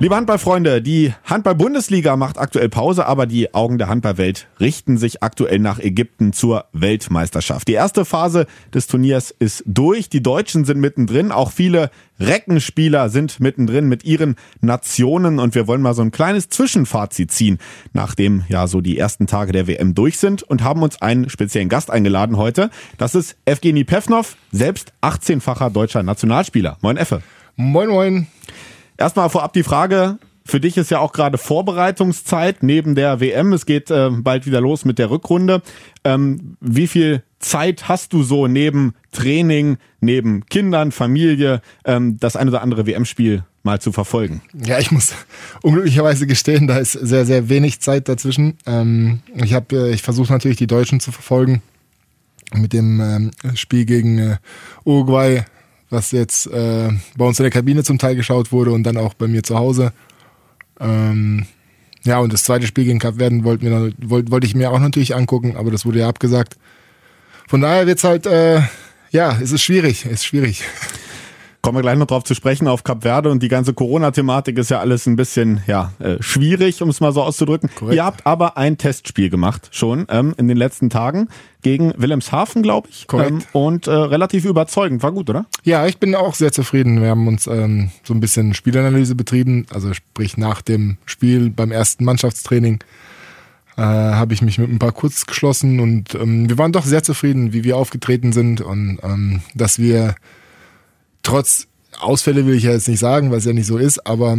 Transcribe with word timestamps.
Liebe 0.00 0.16
Handballfreunde, 0.16 0.82
die 0.82 1.14
Handball-Bundesliga 1.24 2.16
macht 2.16 2.36
aktuell 2.36 2.68
Pause, 2.68 3.06
aber 3.06 3.26
die 3.26 3.54
Augen 3.54 3.78
der 3.78 3.88
Handballwelt 3.88 4.48
richten 4.58 4.98
sich 4.98 5.22
aktuell 5.22 5.60
nach 5.60 5.78
Ägypten 5.78 6.32
zur 6.32 6.64
Weltmeisterschaft. 6.72 7.68
Die 7.68 7.74
erste 7.74 8.04
Phase 8.04 8.46
des 8.74 8.88
Turniers 8.88 9.30
ist 9.30 9.62
durch. 9.66 10.08
Die 10.08 10.22
Deutschen 10.22 10.64
sind 10.64 10.80
mittendrin. 10.80 11.30
Auch 11.30 11.52
viele 11.52 11.90
Reckenspieler 12.18 13.08
sind 13.08 13.38
mittendrin 13.38 13.88
mit 13.88 14.04
ihren 14.04 14.34
Nationen 14.60 15.38
und 15.38 15.54
wir 15.54 15.68
wollen 15.68 15.80
mal 15.80 15.94
so 15.94 16.02
ein 16.02 16.10
kleines 16.10 16.48
Zwischenfazit 16.48 17.30
ziehen, 17.30 17.58
nachdem 17.92 18.42
ja 18.48 18.66
so 18.66 18.80
die 18.80 18.98
ersten 18.98 19.28
Tage 19.28 19.52
der 19.52 19.68
WM 19.68 19.94
durch 19.94 20.18
sind 20.18 20.42
und 20.42 20.64
haben 20.64 20.82
uns 20.82 21.00
einen 21.00 21.30
speziellen 21.30 21.68
Gast 21.68 21.90
eingeladen 21.90 22.36
heute. 22.36 22.68
Das 22.98 23.14
ist 23.14 23.36
Evgeny 23.44 23.84
Pevnov, 23.84 24.36
selbst 24.50 24.92
18-facher 25.02 25.70
deutscher 25.70 26.02
Nationalspieler. 26.02 26.78
Moin 26.82 26.96
Effe. 26.96 27.22
Moin, 27.54 27.88
moin. 27.88 28.26
Erstmal 28.96 29.30
vorab 29.30 29.52
die 29.52 29.62
Frage, 29.62 30.18
für 30.46 30.60
dich 30.60 30.76
ist 30.76 30.90
ja 30.90 30.98
auch 30.98 31.12
gerade 31.12 31.38
Vorbereitungszeit 31.38 32.62
neben 32.62 32.94
der 32.94 33.20
WM. 33.20 33.52
Es 33.54 33.64
geht 33.64 33.90
äh, 33.90 34.10
bald 34.10 34.46
wieder 34.46 34.60
los 34.60 34.84
mit 34.84 34.98
der 34.98 35.10
Rückrunde. 35.10 35.62
Ähm, 36.04 36.56
wie 36.60 36.86
viel 36.86 37.22
Zeit 37.38 37.88
hast 37.88 38.12
du 38.12 38.22
so 38.22 38.46
neben 38.46 38.94
Training, 39.10 39.78
neben 40.00 40.44
Kindern, 40.46 40.92
Familie, 40.92 41.62
ähm, 41.86 42.18
das 42.20 42.36
ein 42.36 42.48
oder 42.48 42.60
andere 42.60 42.86
WM-Spiel 42.86 43.44
mal 43.62 43.80
zu 43.80 43.90
verfolgen? 43.90 44.42
Ja, 44.52 44.78
ich 44.78 44.90
muss 44.90 45.14
unglücklicherweise 45.62 46.26
gestehen, 46.26 46.66
da 46.66 46.76
ist 46.76 46.92
sehr, 46.92 47.24
sehr 47.24 47.48
wenig 47.48 47.80
Zeit 47.80 48.08
dazwischen. 48.08 48.58
Ähm, 48.66 49.20
ich 49.34 49.54
habe, 49.54 49.74
äh, 49.76 49.94
ich 49.94 50.02
versuche 50.02 50.30
natürlich 50.30 50.58
die 50.58 50.66
Deutschen 50.66 51.00
zu 51.00 51.10
verfolgen 51.10 51.62
mit 52.52 52.74
dem 52.74 53.00
ähm, 53.00 53.30
Spiel 53.54 53.86
gegen 53.86 54.18
äh, 54.18 54.36
Uruguay 54.84 55.44
was 55.94 56.12
jetzt 56.12 56.46
äh, 56.48 56.90
bei 57.16 57.24
uns 57.24 57.38
in 57.38 57.44
der 57.44 57.50
Kabine 57.50 57.82
zum 57.82 57.98
Teil 57.98 58.16
geschaut 58.16 58.52
wurde 58.52 58.72
und 58.72 58.82
dann 58.82 58.98
auch 58.98 59.14
bei 59.14 59.26
mir 59.26 59.42
zu 59.42 59.56
Hause. 59.56 59.92
Ähm, 60.80 61.46
ja, 62.04 62.18
und 62.18 62.32
das 62.32 62.44
zweite 62.44 62.66
Spiel 62.66 62.84
gegen 62.84 63.02
wollte, 63.02 63.64
mir, 63.64 63.92
wollte, 64.02 64.30
wollte 64.30 64.46
ich 64.46 64.54
mir 64.54 64.70
auch 64.70 64.78
natürlich 64.78 65.14
angucken, 65.14 65.56
aber 65.56 65.70
das 65.70 65.86
wurde 65.86 66.00
ja 66.00 66.08
abgesagt. 66.08 66.56
Von 67.48 67.62
daher 67.62 67.86
wird 67.86 67.98
es 67.98 68.04
halt, 68.04 68.26
äh, 68.26 68.60
ja, 69.10 69.38
es 69.40 69.52
ist 69.52 69.62
schwierig, 69.62 70.04
es 70.04 70.12
ist 70.12 70.26
schwierig. 70.26 70.62
Kommen 71.64 71.78
wir 71.78 71.82
gleich 71.82 71.96
noch 71.96 72.06
drauf 72.06 72.24
zu 72.24 72.34
sprechen 72.34 72.68
auf 72.68 72.84
Kap 72.84 73.04
Verde 73.04 73.30
und 73.30 73.42
die 73.42 73.48
ganze 73.48 73.72
Corona-Thematik 73.72 74.58
ist 74.58 74.70
ja 74.70 74.80
alles 74.80 75.06
ein 75.06 75.16
bisschen 75.16 75.62
ja, 75.66 75.94
äh, 75.98 76.16
schwierig, 76.20 76.82
um 76.82 76.90
es 76.90 77.00
mal 77.00 77.10
so 77.10 77.22
auszudrücken. 77.22 77.70
Korrekt. 77.74 77.96
Ihr 77.96 78.04
habt 78.04 78.26
aber 78.26 78.58
ein 78.58 78.76
Testspiel 78.76 79.30
gemacht 79.30 79.70
schon 79.70 80.04
ähm, 80.10 80.34
in 80.36 80.46
den 80.46 80.58
letzten 80.58 80.90
Tagen 80.90 81.28
gegen 81.62 81.94
Wilhelmshaven, 81.96 82.62
glaube 82.62 82.88
ich. 82.90 83.06
Korrekt. 83.06 83.30
Ähm, 83.30 83.42
und 83.54 83.86
äh, 83.86 83.92
relativ 83.92 84.44
überzeugend. 84.44 85.02
War 85.02 85.12
gut, 85.12 85.30
oder? 85.30 85.46
Ja, 85.62 85.86
ich 85.86 85.96
bin 85.96 86.14
auch 86.14 86.34
sehr 86.34 86.52
zufrieden. 86.52 87.00
Wir 87.00 87.08
haben 87.08 87.26
uns 87.26 87.46
ähm, 87.46 87.90
so 88.02 88.12
ein 88.12 88.20
bisschen 88.20 88.52
Spielanalyse 88.52 89.14
betrieben, 89.14 89.64
also 89.72 89.94
sprich 89.94 90.36
nach 90.36 90.60
dem 90.60 90.98
Spiel 91.06 91.48
beim 91.48 91.72
ersten 91.72 92.04
Mannschaftstraining. 92.04 92.84
Äh, 93.78 93.80
habe 93.80 94.34
ich 94.34 94.42
mich 94.42 94.58
mit 94.58 94.68
ein 94.68 94.78
paar 94.78 94.92
kurz 94.92 95.24
geschlossen 95.24 95.80
und 95.80 96.14
ähm, 96.14 96.46
wir 96.46 96.58
waren 96.58 96.72
doch 96.72 96.84
sehr 96.84 97.02
zufrieden, 97.02 97.54
wie 97.54 97.64
wir 97.64 97.78
aufgetreten 97.78 98.32
sind 98.34 98.60
und 98.60 98.98
ähm, 99.02 99.40
dass 99.54 99.78
wir 99.78 100.14
trotz 101.24 101.66
Ausfälle 101.98 102.46
will 102.46 102.54
ich 102.54 102.64
ja 102.64 102.72
jetzt 102.72 102.88
nicht 102.88 103.00
sagen, 103.00 103.30
weil 103.30 103.38
es 103.38 103.44
ja 103.44 103.52
nicht 103.52 103.66
so 103.66 103.78
ist, 103.78 104.06
aber 104.06 104.38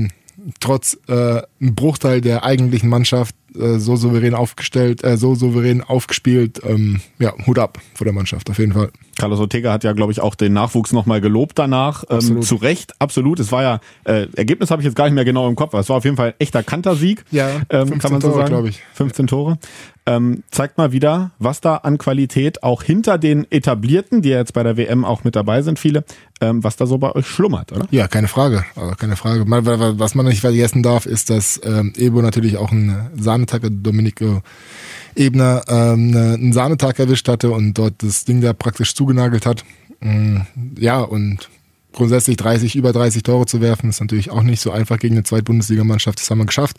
trotz 0.59 0.97
äh, 1.07 1.41
ein 1.61 1.75
Bruchteil 1.75 2.21
der 2.21 2.43
eigentlichen 2.43 2.89
Mannschaft 2.89 3.35
äh, 3.55 3.79
so 3.79 3.95
souverän 3.95 4.33
aufgestellt, 4.33 5.03
äh, 5.03 5.17
so 5.17 5.35
souverän 5.35 5.81
aufgespielt. 5.81 6.61
Ähm, 6.65 7.01
ja, 7.19 7.33
Hut 7.47 7.57
ab 7.57 7.79
vor 7.93 8.05
der 8.05 8.13
Mannschaft, 8.13 8.49
auf 8.49 8.59
jeden 8.59 8.73
Fall. 8.73 8.91
Carlos 9.17 9.39
Ortega 9.39 9.71
hat 9.71 9.83
ja, 9.83 9.93
glaube 9.93 10.11
ich, 10.11 10.19
auch 10.19 10.35
den 10.35 10.53
Nachwuchs 10.53 10.91
nochmal 10.91 11.21
gelobt 11.21 11.57
danach. 11.57 12.03
Ähm, 12.09 12.41
zu 12.41 12.55
Recht, 12.55 12.93
absolut. 12.99 13.39
Es 13.39 13.51
war 13.51 13.63
ja, 13.63 13.79
äh, 14.03 14.27
Ergebnis 14.35 14.71
habe 14.71 14.81
ich 14.81 14.85
jetzt 14.85 14.95
gar 14.95 15.05
nicht 15.05 15.15
mehr 15.15 15.25
genau 15.25 15.47
im 15.47 15.55
Kopf, 15.55 15.73
aber 15.73 15.81
es 15.81 15.89
war 15.89 15.97
auf 15.97 16.03
jeden 16.05 16.17
Fall 16.17 16.29
ein 16.29 16.39
echter 16.39 16.63
Kantersieg. 16.63 17.23
Ja, 17.31 17.49
ähm, 17.69 17.97
kann 17.97 18.11
man 18.11 18.21
so 18.21 18.31
Tore, 18.31 18.45
glaube 18.45 18.69
ich. 18.69 18.81
15 18.93 19.27
Tore. 19.27 19.57
Ähm, 20.07 20.43
zeigt 20.51 20.77
mal 20.77 20.91
wieder, 20.91 21.31
was 21.39 21.61
da 21.61 21.77
an 21.77 21.97
Qualität 21.97 22.61
auch 22.61 22.83
hinter 22.83 23.17
den 23.17 23.49
etablierten, 23.51 24.21
die 24.21 24.29
ja 24.29 24.37
jetzt 24.37 24.53
bei 24.53 24.61
der 24.61 24.77
WM 24.77 25.03
auch 25.03 25.23
mit 25.23 25.35
dabei 25.35 25.63
sind, 25.63 25.79
viele, 25.79 26.03
ähm, 26.41 26.63
was 26.63 26.75
da 26.75 26.85
so 26.85 26.99
bei 26.99 27.13
euch 27.15 27.25
schlummert, 27.25 27.71
oder? 27.71 27.87
Ja, 27.89 28.07
keine 28.07 28.27
Frage. 28.27 28.65
Also 28.75 28.93
keine 28.95 29.15
Frage. 29.15 29.45
Was 29.47 30.13
man 30.13 30.27
nicht 30.27 30.41
vergessen 30.41 30.83
darf, 30.83 31.07
ist, 31.07 31.31
dass 31.31 31.59
ähm, 31.63 31.91
Ebo 31.97 32.21
natürlich 32.21 32.57
auch 32.57 32.71
ein 32.71 33.09
Sahnetag, 33.15 33.63
Domenico 33.63 34.43
Ebner, 35.15 35.63
ähm, 35.67 36.15
einen 36.15 36.53
Sahnetag 36.53 36.99
erwischt 36.99 37.27
hatte 37.27 37.49
und 37.49 37.73
dort 37.73 38.03
das 38.03 38.25
Ding 38.25 38.41
da 38.41 38.53
praktisch 38.53 38.93
zugenagelt 38.93 39.47
hat. 39.47 39.63
Mm, 40.01 40.41
ja, 40.77 41.01
und 41.01 41.49
grundsätzlich 41.93 42.37
30, 42.37 42.75
über 42.75 42.93
30 42.93 43.23
Tore 43.23 43.47
zu 43.47 43.59
werfen, 43.59 43.89
ist 43.89 44.01
natürlich 44.01 44.29
auch 44.29 44.43
nicht 44.43 44.61
so 44.61 44.69
einfach 44.69 44.99
gegen 44.99 45.15
eine 45.15 45.23
Zweitbundesligamannschaft. 45.23 46.19
Das 46.19 46.29
haben 46.29 46.39
wir 46.39 46.45
geschafft. 46.45 46.77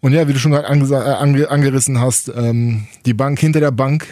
Und 0.00 0.12
ja, 0.12 0.28
wie 0.28 0.32
du 0.32 0.38
schon 0.38 0.54
ange 0.54 1.50
angerissen 1.50 2.00
hast, 2.00 2.32
ähm, 2.34 2.86
die 3.04 3.14
Bank 3.14 3.38
hinter 3.38 3.60
der 3.60 3.72
Bank, 3.72 4.06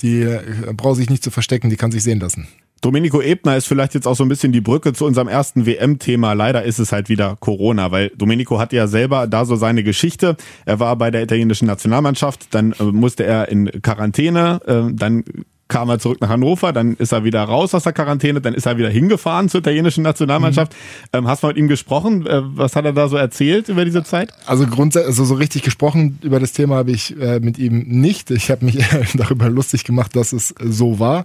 die 0.00 0.22
äh, 0.22 0.40
braucht 0.76 0.96
sich 0.96 1.10
nicht 1.10 1.22
zu 1.22 1.30
verstecken, 1.30 1.70
die 1.70 1.76
kann 1.76 1.92
sich 1.92 2.02
sehen 2.02 2.20
lassen. 2.20 2.48
Domenico 2.82 3.22
Ebner 3.22 3.56
ist 3.56 3.66
vielleicht 3.66 3.94
jetzt 3.94 4.06
auch 4.06 4.14
so 4.14 4.24
ein 4.24 4.28
bisschen 4.28 4.52
die 4.52 4.60
Brücke 4.60 4.92
zu 4.92 5.06
unserem 5.06 5.28
ersten 5.28 5.64
WM-Thema. 5.64 6.34
Leider 6.34 6.62
ist 6.62 6.78
es 6.78 6.92
halt 6.92 7.08
wieder 7.08 7.36
Corona, 7.40 7.90
weil 7.90 8.10
Domenico 8.10 8.58
hat 8.58 8.72
ja 8.72 8.86
selber 8.86 9.26
da 9.26 9.44
so 9.44 9.56
seine 9.56 9.82
Geschichte. 9.82 10.36
Er 10.66 10.78
war 10.78 10.94
bei 10.96 11.10
der 11.10 11.22
italienischen 11.22 11.66
Nationalmannschaft, 11.66 12.54
dann 12.54 12.72
äh, 12.72 12.84
musste 12.84 13.24
er 13.24 13.48
in 13.48 13.70
Quarantäne, 13.82 14.60
äh, 14.66 14.92
dann 14.92 15.24
kam 15.68 15.88
er 15.88 15.98
zurück 15.98 16.20
nach 16.20 16.28
Hannover, 16.28 16.72
dann 16.72 16.94
ist 16.94 17.12
er 17.12 17.24
wieder 17.24 17.42
raus 17.42 17.74
aus 17.74 17.82
der 17.82 17.92
Quarantäne, 17.92 18.40
dann 18.40 18.54
ist 18.54 18.66
er 18.66 18.78
wieder 18.78 18.88
hingefahren 18.88 19.48
zur 19.48 19.60
italienischen 19.60 20.02
Nationalmannschaft. 20.02 20.72
Mhm. 20.72 21.18
Ähm, 21.18 21.28
hast 21.28 21.42
du 21.42 21.48
mit 21.48 21.56
ihm 21.56 21.66
gesprochen? 21.66 22.26
Äh, 22.26 22.42
was 22.44 22.76
hat 22.76 22.84
er 22.84 22.92
da 22.92 23.08
so 23.08 23.16
erzählt 23.16 23.68
über 23.68 23.84
diese 23.84 24.04
Zeit? 24.04 24.32
Also 24.46 24.66
grundsätzlich, 24.66 25.08
also 25.08 25.24
so 25.24 25.34
richtig 25.34 25.62
gesprochen 25.62 26.18
über 26.22 26.38
das 26.38 26.52
Thema 26.52 26.76
habe 26.76 26.92
ich 26.92 27.18
äh, 27.20 27.40
mit 27.40 27.58
ihm 27.58 27.80
nicht. 27.80 28.30
Ich 28.30 28.50
habe 28.50 28.64
mich 28.64 28.78
darüber 29.14 29.48
lustig 29.48 29.82
gemacht, 29.82 30.14
dass 30.14 30.32
es 30.32 30.54
so 30.62 31.00
war. 31.00 31.24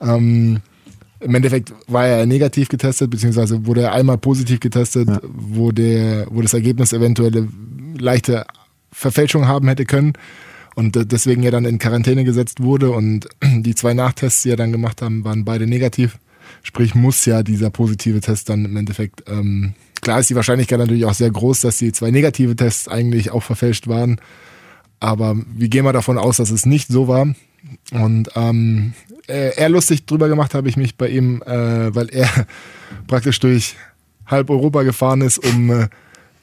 Ähm, 0.00 0.58
Im 1.20 1.34
Endeffekt 1.34 1.72
war 1.86 2.06
er 2.06 2.26
negativ 2.26 2.68
getestet, 2.68 3.10
beziehungsweise 3.10 3.66
wurde 3.66 3.82
er 3.82 3.92
einmal 3.92 4.18
positiv 4.18 4.58
getestet, 4.58 5.08
ja. 5.08 5.20
wo, 5.22 5.70
der, 5.70 6.26
wo 6.30 6.42
das 6.42 6.54
Ergebnis 6.54 6.92
eventuell 6.92 7.48
leichte 7.96 8.46
Verfälschung 8.90 9.46
haben 9.46 9.68
hätte 9.68 9.84
können 9.84 10.14
und 10.76 11.10
deswegen 11.10 11.42
ja 11.42 11.50
dann 11.50 11.64
in 11.64 11.78
Quarantäne 11.78 12.22
gesetzt 12.22 12.62
wurde 12.62 12.90
und 12.90 13.28
die 13.42 13.74
zwei 13.74 13.94
Nachtests, 13.94 14.42
die 14.42 14.50
er 14.50 14.56
dann 14.56 14.72
gemacht 14.72 15.02
haben, 15.02 15.24
waren 15.24 15.44
beide 15.44 15.66
negativ. 15.66 16.18
Sprich, 16.62 16.94
muss 16.94 17.24
ja 17.24 17.42
dieser 17.42 17.70
positive 17.70 18.20
Test 18.20 18.50
dann 18.50 18.66
im 18.66 18.76
Endeffekt, 18.76 19.24
ähm, 19.26 19.72
klar 20.02 20.20
ist 20.20 20.28
die 20.30 20.36
Wahrscheinlichkeit 20.36 20.78
natürlich 20.78 21.06
auch 21.06 21.14
sehr 21.14 21.30
groß, 21.30 21.62
dass 21.62 21.78
die 21.78 21.92
zwei 21.92 22.10
negative 22.10 22.54
Tests 22.54 22.88
eigentlich 22.88 23.30
auch 23.30 23.42
verfälscht 23.42 23.88
waren. 23.88 24.20
Aber 25.00 25.36
wir 25.54 25.68
gehen 25.68 25.84
mal 25.84 25.92
davon 25.92 26.18
aus, 26.18 26.36
dass 26.36 26.50
es 26.50 26.66
nicht 26.66 26.88
so 26.88 27.08
war. 27.08 27.34
Und 27.92 28.30
ähm, 28.36 28.92
er 29.26 29.68
lustig 29.70 30.06
drüber 30.06 30.28
gemacht 30.28 30.54
habe 30.54 30.68
ich 30.68 30.76
mich 30.76 30.96
bei 30.96 31.08
ihm, 31.08 31.42
äh, 31.42 31.94
weil 31.94 32.10
er 32.10 32.28
praktisch 33.06 33.40
durch 33.40 33.76
halb 34.26 34.50
Europa 34.50 34.82
gefahren 34.82 35.22
ist, 35.22 35.38
um 35.38 35.70
äh, 35.70 35.88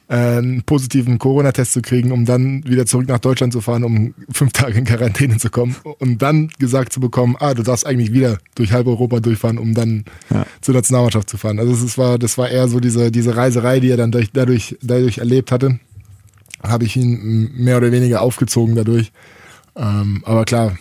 einen 0.06 0.62
positiven 0.62 1.18
Corona-Test 1.18 1.72
zu 1.72 1.82
kriegen, 1.82 2.12
um 2.12 2.26
dann 2.26 2.62
wieder 2.64 2.84
zurück 2.84 3.08
nach 3.08 3.18
Deutschland 3.18 3.52
zu 3.52 3.60
fahren, 3.60 3.84
um 3.84 4.14
fünf 4.30 4.52
Tage 4.52 4.78
in 4.78 4.84
Quarantäne 4.84 5.38
zu 5.38 5.48
kommen 5.48 5.76
und 5.98 6.20
dann 6.20 6.48
gesagt 6.58 6.92
zu 6.92 7.00
bekommen, 7.00 7.36
ah, 7.40 7.54
du 7.54 7.62
darfst 7.62 7.86
eigentlich 7.86 8.12
wieder 8.12 8.38
durch 8.54 8.72
halb 8.72 8.86
Europa 8.86 9.20
durchfahren, 9.20 9.58
um 9.58 9.72
dann 9.74 10.04
ja. 10.30 10.44
zur 10.60 10.74
Nationalmannschaft 10.74 11.30
zu 11.30 11.38
fahren. 11.38 11.58
Also 11.58 11.74
das 11.74 11.96
war, 11.96 12.18
das 12.18 12.36
war 12.36 12.50
eher 12.50 12.68
so 12.68 12.80
diese, 12.80 13.10
diese 13.10 13.36
Reiserei, 13.36 13.80
die 13.80 13.90
er 13.90 13.96
dann 13.96 14.12
durch, 14.12 14.30
dadurch, 14.32 14.76
dadurch 14.82 15.18
erlebt 15.18 15.50
hatte. 15.50 15.78
Habe 16.62 16.84
ich 16.84 16.96
ihn 16.96 17.52
mehr 17.54 17.78
oder 17.78 17.90
weniger 17.90 18.20
aufgezogen 18.20 18.74
dadurch. 18.74 19.10
Ähm, 19.76 20.22
aber 20.26 20.44
klar, 20.44 20.76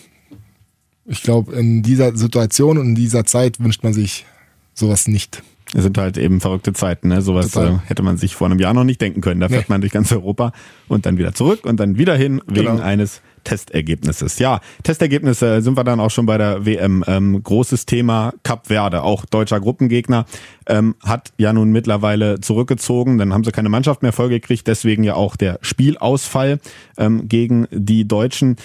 ich 1.06 1.24
glaube, 1.24 1.54
in 1.56 1.82
dieser 1.82 2.16
Situation 2.16 2.78
und 2.78 2.88
in 2.88 2.96
dieser 2.96 3.26
Zeit 3.26 3.60
wünscht 3.60 3.84
man 3.84 3.94
sich 3.94 4.26
sowas 4.74 5.08
nicht. 5.08 5.44
Es 5.74 5.84
sind 5.84 5.98
halt 5.98 6.18
eben 6.18 6.40
verrückte 6.40 6.74
Zeiten, 6.74 7.08
ne? 7.08 7.22
Sowas 7.22 7.56
äh, 7.56 7.78
hätte 7.86 8.04
man 8.04 8.18
sich 8.18 8.36
vor 8.36 8.48
einem 8.48 8.60
Jahr 8.60 8.74
noch 8.74 8.84
nicht 8.84 9.02
denken 9.02 9.22
können. 9.22 9.40
Da 9.40 9.50
fährt 9.50 9.70
nee. 9.70 9.74
man 9.74 9.82
durch 9.82 9.92
ganz 9.92 10.12
Europa 10.12 10.52
und 10.88 11.06
dann 11.06 11.18
wieder 11.18 11.34
zurück 11.34 11.66
und 11.66 11.80
dann 11.80 11.98
wieder 11.98 12.16
hin 12.16 12.42
wegen 12.48 12.68
genau. 12.68 12.84
eines 12.84 13.22
Testergebnisses. 13.44 14.40
Ja, 14.40 14.62
Testergebnisse 14.84 15.62
sind 15.62 15.76
wir 15.76 15.84
dann 15.84 16.00
auch 16.00 16.12
schon 16.12 16.26
bei 16.26 16.38
der 16.38 16.66
WM. 16.66 17.04
Ähm, 17.08 17.42
großes 17.42 17.86
Thema 17.86 18.34
Cap 18.44 18.68
Verde, 18.68 19.04
auch 19.04 19.26
deutscher 19.26 19.60
Gruppengegner, 19.60 20.26
ähm, 20.68 20.96
hat 21.04 21.34
ja 21.38 21.54
nun 21.54 21.72
mittlerweile 21.72 22.40
zurückgezogen. 22.40 23.18
Dann 23.18 23.34
haben 23.34 23.44
sie 23.44 23.52
keine 23.52 23.70
Mannschaft 23.70 24.02
mehr 24.02 24.14
vollgekriegt, 24.14 24.68
deswegen 24.68 25.04
ja 25.04 25.16
auch 25.16 25.36
der 25.36 25.60
Spielausfall 25.62 26.60
ähm, 26.98 27.28
gegen 27.28 27.68
die 27.72 28.08
Deutschen. 28.08 28.58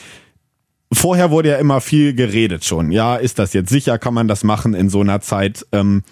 Vorher 0.92 1.30
wurde 1.30 1.50
ja 1.50 1.56
immer 1.56 1.80
viel 1.80 2.14
geredet 2.14 2.64
schon. 2.64 2.92
Ja, 2.92 3.16
ist 3.16 3.38
das 3.38 3.52
jetzt 3.52 3.68
sicher? 3.68 3.98
Kann 3.98 4.14
man 4.14 4.26
das 4.26 4.42
machen 4.42 4.72
in 4.72 4.88
so 4.88 5.00
einer 5.00 5.20
Zeit? 5.20 5.66
Ähm, 5.72 6.02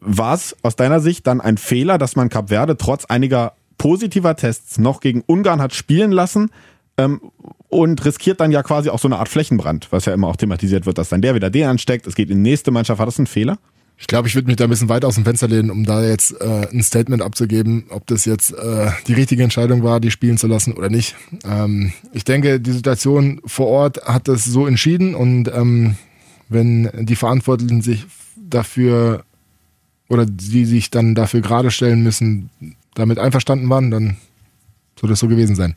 war 0.00 0.34
es 0.34 0.56
aus 0.62 0.76
deiner 0.76 1.00
Sicht 1.00 1.26
dann 1.26 1.40
ein 1.40 1.58
Fehler, 1.58 1.98
dass 1.98 2.16
man 2.16 2.28
Cap 2.28 2.48
Verde 2.48 2.76
trotz 2.76 3.04
einiger 3.04 3.54
positiver 3.78 4.36
Tests 4.36 4.78
noch 4.78 5.00
gegen 5.00 5.22
Ungarn 5.22 5.60
hat 5.60 5.74
spielen 5.74 6.12
lassen? 6.12 6.50
Ähm, 6.98 7.20
und 7.72 8.04
riskiert 8.04 8.38
dann 8.40 8.52
ja 8.52 8.62
quasi 8.62 8.90
auch 8.90 8.98
so 8.98 9.08
eine 9.08 9.16
Art 9.16 9.30
Flächenbrand, 9.30 9.88
was 9.90 10.04
ja 10.04 10.12
immer 10.12 10.28
auch 10.28 10.36
thematisiert 10.36 10.84
wird, 10.84 10.98
dass 10.98 11.08
dann 11.08 11.22
der 11.22 11.34
wieder 11.34 11.48
den 11.48 11.68
ansteckt, 11.68 12.06
es 12.06 12.14
geht 12.14 12.28
in 12.28 12.44
die 12.44 12.50
nächste 12.50 12.70
Mannschaft. 12.70 12.98
War 12.98 13.06
das 13.06 13.18
ein 13.18 13.26
Fehler? 13.26 13.56
Ich 13.96 14.06
glaube, 14.06 14.28
ich 14.28 14.34
würde 14.34 14.48
mich 14.48 14.56
da 14.56 14.64
ein 14.64 14.70
bisschen 14.70 14.90
weit 14.90 15.06
aus 15.06 15.14
dem 15.14 15.24
Fenster 15.24 15.48
lehnen, 15.48 15.70
um 15.70 15.84
da 15.84 16.04
jetzt 16.04 16.38
äh, 16.38 16.66
ein 16.70 16.82
Statement 16.82 17.22
abzugeben, 17.22 17.84
ob 17.88 18.06
das 18.08 18.26
jetzt 18.26 18.52
äh, 18.52 18.90
die 19.06 19.14
richtige 19.14 19.42
Entscheidung 19.42 19.82
war, 19.82 20.00
die 20.00 20.10
spielen 20.10 20.36
zu 20.36 20.48
lassen 20.48 20.74
oder 20.74 20.90
nicht. 20.90 21.16
Ähm, 21.46 21.92
ich 22.12 22.24
denke, 22.24 22.60
die 22.60 22.72
Situation 22.72 23.40
vor 23.46 23.68
Ort 23.68 24.04
hat 24.04 24.28
das 24.28 24.44
so 24.44 24.66
entschieden 24.66 25.14
und 25.14 25.50
ähm, 25.54 25.96
wenn 26.50 26.90
die 27.06 27.16
Verantwortlichen 27.16 27.80
sich 27.80 28.06
dafür 28.36 29.24
oder 30.12 30.26
die 30.26 30.66
sich 30.66 30.90
dann 30.90 31.14
dafür 31.14 31.40
gerade 31.40 31.70
stellen 31.70 32.02
müssen, 32.02 32.50
damit 32.94 33.18
einverstanden 33.18 33.70
waren, 33.70 33.90
dann 33.90 34.18
soll 35.00 35.08
das 35.08 35.20
so 35.20 35.26
gewesen 35.26 35.56
sein. 35.56 35.74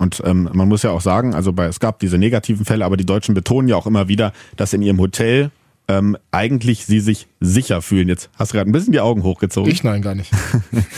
Und 0.00 0.20
ähm, 0.24 0.50
man 0.52 0.68
muss 0.68 0.82
ja 0.82 0.90
auch 0.90 1.00
sagen, 1.00 1.34
also 1.34 1.52
bei, 1.52 1.66
es 1.66 1.78
gab 1.78 2.00
diese 2.00 2.18
negativen 2.18 2.66
Fälle, 2.66 2.84
aber 2.84 2.96
die 2.96 3.06
Deutschen 3.06 3.32
betonen 3.34 3.68
ja 3.68 3.76
auch 3.76 3.86
immer 3.86 4.08
wieder, 4.08 4.32
dass 4.56 4.72
in 4.72 4.82
ihrem 4.82 4.98
Hotel 4.98 5.52
ähm, 5.88 6.16
eigentlich 6.32 6.84
sie 6.84 6.98
sich 6.98 7.28
sicher 7.38 7.80
fühlen. 7.80 8.08
Jetzt 8.08 8.28
hast 8.36 8.52
du 8.52 8.56
gerade 8.56 8.68
ein 8.68 8.72
bisschen 8.72 8.92
die 8.92 8.98
Augen 8.98 9.22
hochgezogen. 9.22 9.70
Ich 9.70 9.84
nein, 9.84 10.02
gar 10.02 10.16
nicht. 10.16 10.32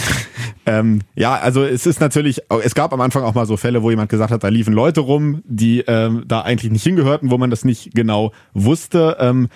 ähm, 0.67 1.03
ja, 1.15 1.35
also 1.35 1.63
es 1.63 1.85
ist 1.85 2.01
natürlich, 2.01 2.41
es 2.63 2.75
gab 2.75 2.95
am 2.95 3.03
Anfang 3.03 3.23
auch 3.23 3.35
mal 3.35 3.45
so 3.45 3.59
Fälle, 3.59 3.83
wo 3.83 3.91
jemand 3.91 4.09
gesagt 4.09 4.33
hat, 4.33 4.43
da 4.43 4.49
liefen 4.49 4.73
Leute 4.73 5.01
rum, 5.01 5.43
die 5.45 5.81
ähm, 5.87 6.25
da 6.27 6.41
eigentlich 6.41 6.73
nicht 6.73 6.85
hingehörten, 6.85 7.31
wo 7.31 7.37
man 7.37 7.51
das 7.51 7.67
nicht 7.67 7.95
genau 7.95 8.33
wusste. 8.55 9.19
Ähm, 9.21 9.49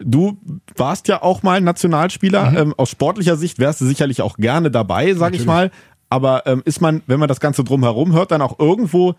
du 0.00 0.38
warst 0.76 1.08
ja 1.08 1.22
auch 1.22 1.42
mal 1.42 1.60
Nationalspieler. 1.60 2.50
Mhm. 2.50 2.56
Ähm, 2.56 2.74
aus 2.76 2.90
sportlicher 2.90 3.36
Sicht 3.36 3.58
wärst 3.58 3.80
du 3.80 3.86
sicherlich 3.86 4.22
auch 4.22 4.36
gerne 4.36 4.70
dabei, 4.70 5.12
sag 5.12 5.20
Natürlich. 5.20 5.40
ich 5.40 5.46
mal. 5.46 5.70
Aber 6.10 6.46
ähm, 6.46 6.62
ist 6.64 6.80
man, 6.80 7.02
wenn 7.06 7.20
man 7.20 7.28
das 7.28 7.40
Ganze 7.40 7.64
drumherum 7.64 8.12
hört, 8.12 8.30
dann 8.30 8.40
auch 8.40 8.58
irgendwo 8.58 9.14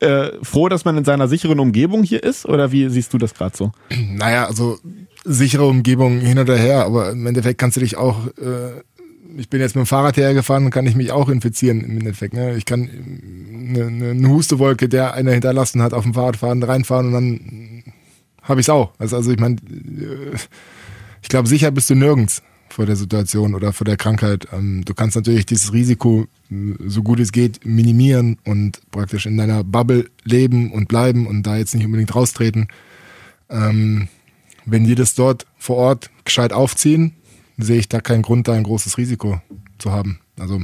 äh, 0.00 0.30
froh, 0.42 0.68
dass 0.68 0.84
man 0.84 0.96
in 0.96 1.04
seiner 1.04 1.28
sicheren 1.28 1.58
Umgebung 1.58 2.02
hier 2.04 2.22
ist? 2.22 2.46
Oder 2.46 2.70
wie 2.72 2.88
siehst 2.88 3.12
du 3.12 3.18
das 3.18 3.34
gerade 3.34 3.56
so? 3.56 3.72
Naja, 3.90 4.46
also 4.46 4.78
sichere 5.24 5.66
Umgebung 5.66 6.20
hin 6.20 6.38
oder 6.38 6.56
her, 6.56 6.84
aber 6.84 7.10
im 7.10 7.26
Endeffekt 7.26 7.58
kannst 7.58 7.76
du 7.76 7.80
dich 7.80 7.96
auch, 7.96 8.26
äh, 8.38 8.80
ich 9.36 9.50
bin 9.50 9.60
jetzt 9.60 9.74
mit 9.74 9.84
dem 9.84 9.86
Fahrrad 9.86 10.16
hergefahren, 10.16 10.70
kann 10.70 10.86
ich 10.86 10.94
mich 10.94 11.12
auch 11.12 11.28
infizieren 11.28 11.80
im 11.80 11.98
Endeffekt. 11.98 12.34
Ne? 12.34 12.56
Ich 12.56 12.64
kann 12.64 12.88
eine, 13.76 14.10
eine 14.10 14.28
Hustewolke, 14.28 14.88
der 14.88 15.14
einer 15.14 15.32
hinterlassen 15.32 15.82
hat, 15.82 15.92
auf 15.92 16.04
dem 16.04 16.14
Fahrradfahren 16.14 16.62
reinfahren 16.62 17.08
und 17.08 17.12
dann 17.12 17.77
habe 18.48 18.60
ich 18.60 18.64
es 18.64 18.70
auch. 18.70 18.92
Also, 18.98 19.16
also 19.16 19.30
ich 19.30 19.38
meine, 19.38 19.56
äh, 19.56 20.36
ich 21.22 21.28
glaube, 21.28 21.48
sicher 21.48 21.70
bist 21.70 21.90
du 21.90 21.94
nirgends 21.94 22.42
vor 22.70 22.86
der 22.86 22.96
Situation 22.96 23.54
oder 23.54 23.72
vor 23.72 23.84
der 23.84 23.96
Krankheit. 23.96 24.48
Ähm, 24.52 24.84
du 24.84 24.94
kannst 24.94 25.16
natürlich 25.16 25.46
dieses 25.46 25.72
Risiko, 25.72 26.26
äh, 26.50 26.74
so 26.86 27.02
gut 27.02 27.20
es 27.20 27.32
geht, 27.32 27.64
minimieren 27.64 28.38
und 28.44 28.80
praktisch 28.90 29.26
in 29.26 29.36
deiner 29.36 29.64
Bubble 29.64 30.10
leben 30.24 30.72
und 30.72 30.88
bleiben 30.88 31.26
und 31.26 31.42
da 31.44 31.56
jetzt 31.56 31.74
nicht 31.74 31.84
unbedingt 31.84 32.14
raustreten. 32.14 32.68
Ähm, 33.50 34.08
wenn 34.64 34.84
die 34.84 34.94
das 34.94 35.14
dort 35.14 35.46
vor 35.58 35.76
Ort 35.76 36.10
gescheit 36.24 36.52
aufziehen, 36.52 37.14
sehe 37.56 37.78
ich 37.78 37.88
da 37.88 38.00
keinen 38.00 38.22
Grund, 38.22 38.48
da 38.48 38.52
ein 38.52 38.62
großes 38.62 38.98
Risiko 38.98 39.40
zu 39.78 39.90
haben. 39.90 40.20
Also 40.38 40.62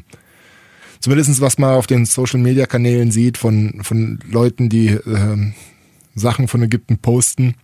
zumindest 1.01 1.41
was 1.41 1.59
man 1.59 1.75
auf 1.75 1.87
den 1.87 2.07
Social-Media-Kanälen 2.07 3.11
sieht 3.11 3.39
von, 3.39 3.81
von 3.83 4.21
Leuten, 4.31 4.69
die 4.69 4.89
äh, 4.89 5.53
Sachen 6.15 6.49
von 6.49 6.63
Ägypten 6.63 6.99
posten, 6.99 7.55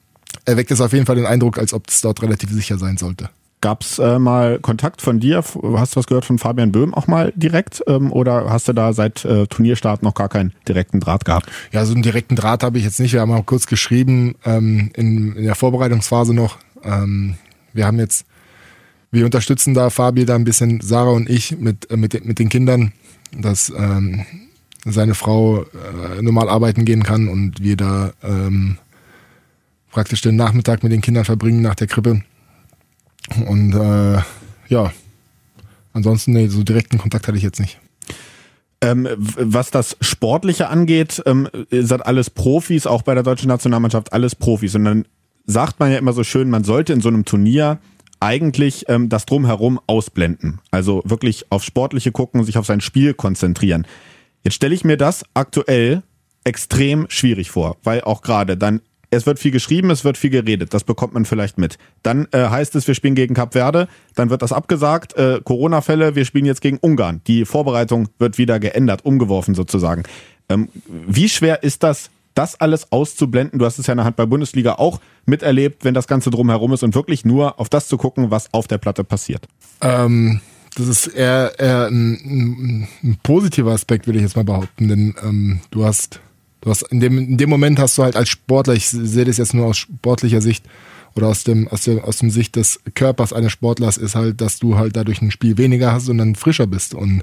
erweckt 0.44 0.70
es 0.70 0.80
auf 0.80 0.92
jeden 0.92 1.06
Fall 1.06 1.16
den 1.16 1.26
Eindruck, 1.26 1.58
als 1.58 1.72
ob 1.72 1.88
es 1.88 2.00
dort 2.00 2.22
relativ 2.22 2.50
sicher 2.50 2.78
sein 2.78 2.96
sollte. 2.96 3.30
Gab 3.62 3.82
es 3.82 3.98
äh, 3.98 4.18
mal 4.18 4.58
Kontakt 4.58 5.02
von 5.02 5.20
dir? 5.20 5.36
Hast 5.36 5.94
du 5.94 5.98
was 5.98 6.06
gehört 6.06 6.24
von 6.24 6.38
Fabian 6.38 6.72
Böhm 6.72 6.94
auch 6.94 7.06
mal 7.06 7.30
direkt? 7.36 7.82
Ähm, 7.86 8.10
oder 8.10 8.48
hast 8.48 8.68
du 8.68 8.72
da 8.72 8.94
seit 8.94 9.22
äh, 9.26 9.46
Turnierstart 9.46 10.02
noch 10.02 10.14
gar 10.14 10.30
keinen 10.30 10.54
direkten 10.66 10.98
Draht 10.98 11.26
gehabt? 11.26 11.50
Ja, 11.70 11.84
so 11.84 11.92
einen 11.92 12.02
direkten 12.02 12.36
Draht 12.36 12.62
habe 12.62 12.78
ich 12.78 12.84
jetzt 12.84 13.00
nicht. 13.00 13.12
Wir 13.12 13.20
haben 13.20 13.32
auch 13.32 13.44
kurz 13.44 13.66
geschrieben 13.66 14.34
ähm, 14.46 14.90
in, 14.94 15.36
in 15.36 15.44
der 15.44 15.54
Vorbereitungsphase 15.56 16.32
noch. 16.32 16.56
Ähm, 16.82 17.34
wir 17.74 17.86
haben 17.86 17.98
jetzt, 17.98 18.24
wir 19.10 19.26
unterstützen 19.26 19.74
da 19.74 19.90
Fabi 19.90 20.24
da 20.24 20.36
ein 20.36 20.44
bisschen, 20.44 20.80
Sarah 20.80 21.10
und 21.10 21.28
ich 21.28 21.58
mit, 21.58 21.90
äh, 21.90 21.98
mit, 21.98 22.24
mit 22.24 22.38
den 22.38 22.48
Kindern, 22.48 22.92
dass 23.36 23.70
ähm, 23.76 24.24
seine 24.86 25.14
Frau 25.14 25.64
äh, 25.64 26.22
normal 26.22 26.48
arbeiten 26.48 26.86
gehen 26.86 27.02
kann 27.02 27.28
und 27.28 27.62
wir 27.62 27.76
da 27.76 28.12
ähm, 28.22 28.78
praktisch 29.90 30.20
den 30.22 30.36
Nachmittag 30.36 30.82
mit 30.82 30.92
den 30.92 31.00
Kindern 31.00 31.24
verbringen 31.24 31.62
nach 31.62 31.74
der 31.74 31.86
Krippe 31.86 32.22
und 33.46 33.74
äh, 33.74 34.20
ja, 34.68 34.92
ansonsten 35.92 36.32
nee, 36.32 36.48
so 36.48 36.62
direkten 36.62 36.98
Kontakt 36.98 37.28
hatte 37.28 37.36
ich 37.36 37.44
jetzt 37.44 37.60
nicht. 37.60 37.78
Ähm, 38.82 39.06
was 39.16 39.70
das 39.70 39.96
Sportliche 40.00 40.68
angeht, 40.68 41.22
ähm, 41.26 41.48
sind 41.70 42.04
alles 42.04 42.30
Profis, 42.30 42.86
auch 42.86 43.02
bei 43.02 43.14
der 43.14 43.22
deutschen 43.22 43.48
Nationalmannschaft 43.48 44.12
alles 44.12 44.34
Profis. 44.34 44.74
Und 44.74 44.84
dann 44.84 45.04
sagt 45.44 45.80
man 45.80 45.92
ja 45.92 45.98
immer 45.98 46.14
so 46.14 46.24
schön, 46.24 46.48
man 46.48 46.64
sollte 46.64 46.92
in 46.94 47.02
so 47.02 47.08
einem 47.08 47.26
Turnier 47.26 47.78
eigentlich 48.20 48.86
ähm, 48.88 49.08
das 49.10 49.26
drumherum 49.26 49.80
ausblenden. 49.86 50.60
Also 50.70 51.02
wirklich 51.04 51.50
auf 51.50 51.62
Sportliche 51.62 52.10
gucken, 52.10 52.42
sich 52.44 52.56
auf 52.56 52.66
sein 52.66 52.80
Spiel 52.80 53.12
konzentrieren. 53.12 53.86
Jetzt 54.44 54.54
stelle 54.54 54.74
ich 54.74 54.84
mir 54.84 54.96
das 54.96 55.24
aktuell 55.34 56.02
extrem 56.44 57.06
schwierig 57.10 57.50
vor, 57.50 57.76
weil 57.84 58.00
auch 58.00 58.22
gerade 58.22 58.56
dann 58.56 58.80
es 59.10 59.26
wird 59.26 59.38
viel 59.38 59.50
geschrieben, 59.50 59.90
es 59.90 60.04
wird 60.04 60.16
viel 60.16 60.30
geredet, 60.30 60.72
das 60.72 60.84
bekommt 60.84 61.14
man 61.14 61.24
vielleicht 61.24 61.58
mit. 61.58 61.78
Dann 62.02 62.28
äh, 62.30 62.48
heißt 62.48 62.74
es, 62.76 62.86
wir 62.86 62.94
spielen 62.94 63.14
gegen 63.14 63.34
Kap 63.34 63.52
Verde, 63.52 63.88
dann 64.14 64.30
wird 64.30 64.42
das 64.42 64.52
abgesagt, 64.52 65.14
äh, 65.14 65.40
Corona-Fälle, 65.42 66.14
wir 66.14 66.24
spielen 66.24 66.46
jetzt 66.46 66.60
gegen 66.60 66.78
Ungarn. 66.78 67.20
Die 67.26 67.44
Vorbereitung 67.44 68.08
wird 68.18 68.38
wieder 68.38 68.60
geändert, 68.60 69.04
umgeworfen 69.04 69.54
sozusagen. 69.54 70.04
Ähm, 70.48 70.68
wie 70.86 71.28
schwer 71.28 71.62
ist 71.62 71.82
das, 71.82 72.10
das 72.34 72.60
alles 72.60 72.92
auszublenden? 72.92 73.58
Du 73.58 73.64
hast 73.64 73.78
es 73.78 73.86
ja 73.88 73.92
in 73.92 73.98
der 73.98 74.06
Handball-Bundesliga 74.06 74.74
auch 74.74 75.00
miterlebt, 75.26 75.84
wenn 75.84 75.94
das 75.94 76.06
Ganze 76.06 76.30
drumherum 76.30 76.72
ist 76.72 76.82
und 76.84 76.94
wirklich 76.94 77.24
nur 77.24 77.58
auf 77.58 77.68
das 77.68 77.88
zu 77.88 77.96
gucken, 77.96 78.30
was 78.30 78.52
auf 78.54 78.68
der 78.68 78.78
Platte 78.78 79.02
passiert. 79.02 79.46
Ähm, 79.80 80.40
das 80.76 80.86
ist 80.86 81.06
eher, 81.08 81.58
eher 81.58 81.86
ein, 81.88 82.12
ein, 82.14 82.88
ein 83.02 83.18
positiver 83.24 83.72
Aspekt, 83.72 84.06
würde 84.06 84.18
ich 84.18 84.24
jetzt 84.24 84.36
mal 84.36 84.44
behaupten, 84.44 84.88
denn 84.88 85.14
ähm, 85.22 85.60
du 85.72 85.84
hast 85.84 86.20
Du 86.60 86.70
hast 86.70 86.82
in 86.82 87.00
dem, 87.00 87.18
in 87.18 87.38
dem 87.38 87.48
Moment 87.48 87.78
hast 87.78 87.96
du 87.96 88.02
halt 88.02 88.16
als 88.16 88.28
Sportler, 88.28 88.74
ich 88.74 88.88
sehe 88.88 89.24
das 89.24 89.38
jetzt 89.38 89.54
nur 89.54 89.66
aus 89.66 89.78
sportlicher 89.78 90.42
Sicht 90.42 90.64
oder 91.14 91.28
aus 91.28 91.44
dem, 91.44 91.68
aus 91.68 91.82
dem, 91.82 92.00
aus 92.00 92.18
dem 92.18 92.30
Sicht 92.30 92.56
des 92.56 92.80
Körpers 92.94 93.32
eines 93.32 93.52
Sportlers, 93.52 93.96
ist 93.96 94.14
halt, 94.14 94.40
dass 94.40 94.58
du 94.58 94.76
halt 94.76 94.96
dadurch 94.96 95.22
ein 95.22 95.30
Spiel 95.30 95.58
weniger 95.58 95.92
hast 95.92 96.08
und 96.08 96.18
dann 96.18 96.34
frischer 96.34 96.66
bist 96.66 96.94
und 96.94 97.22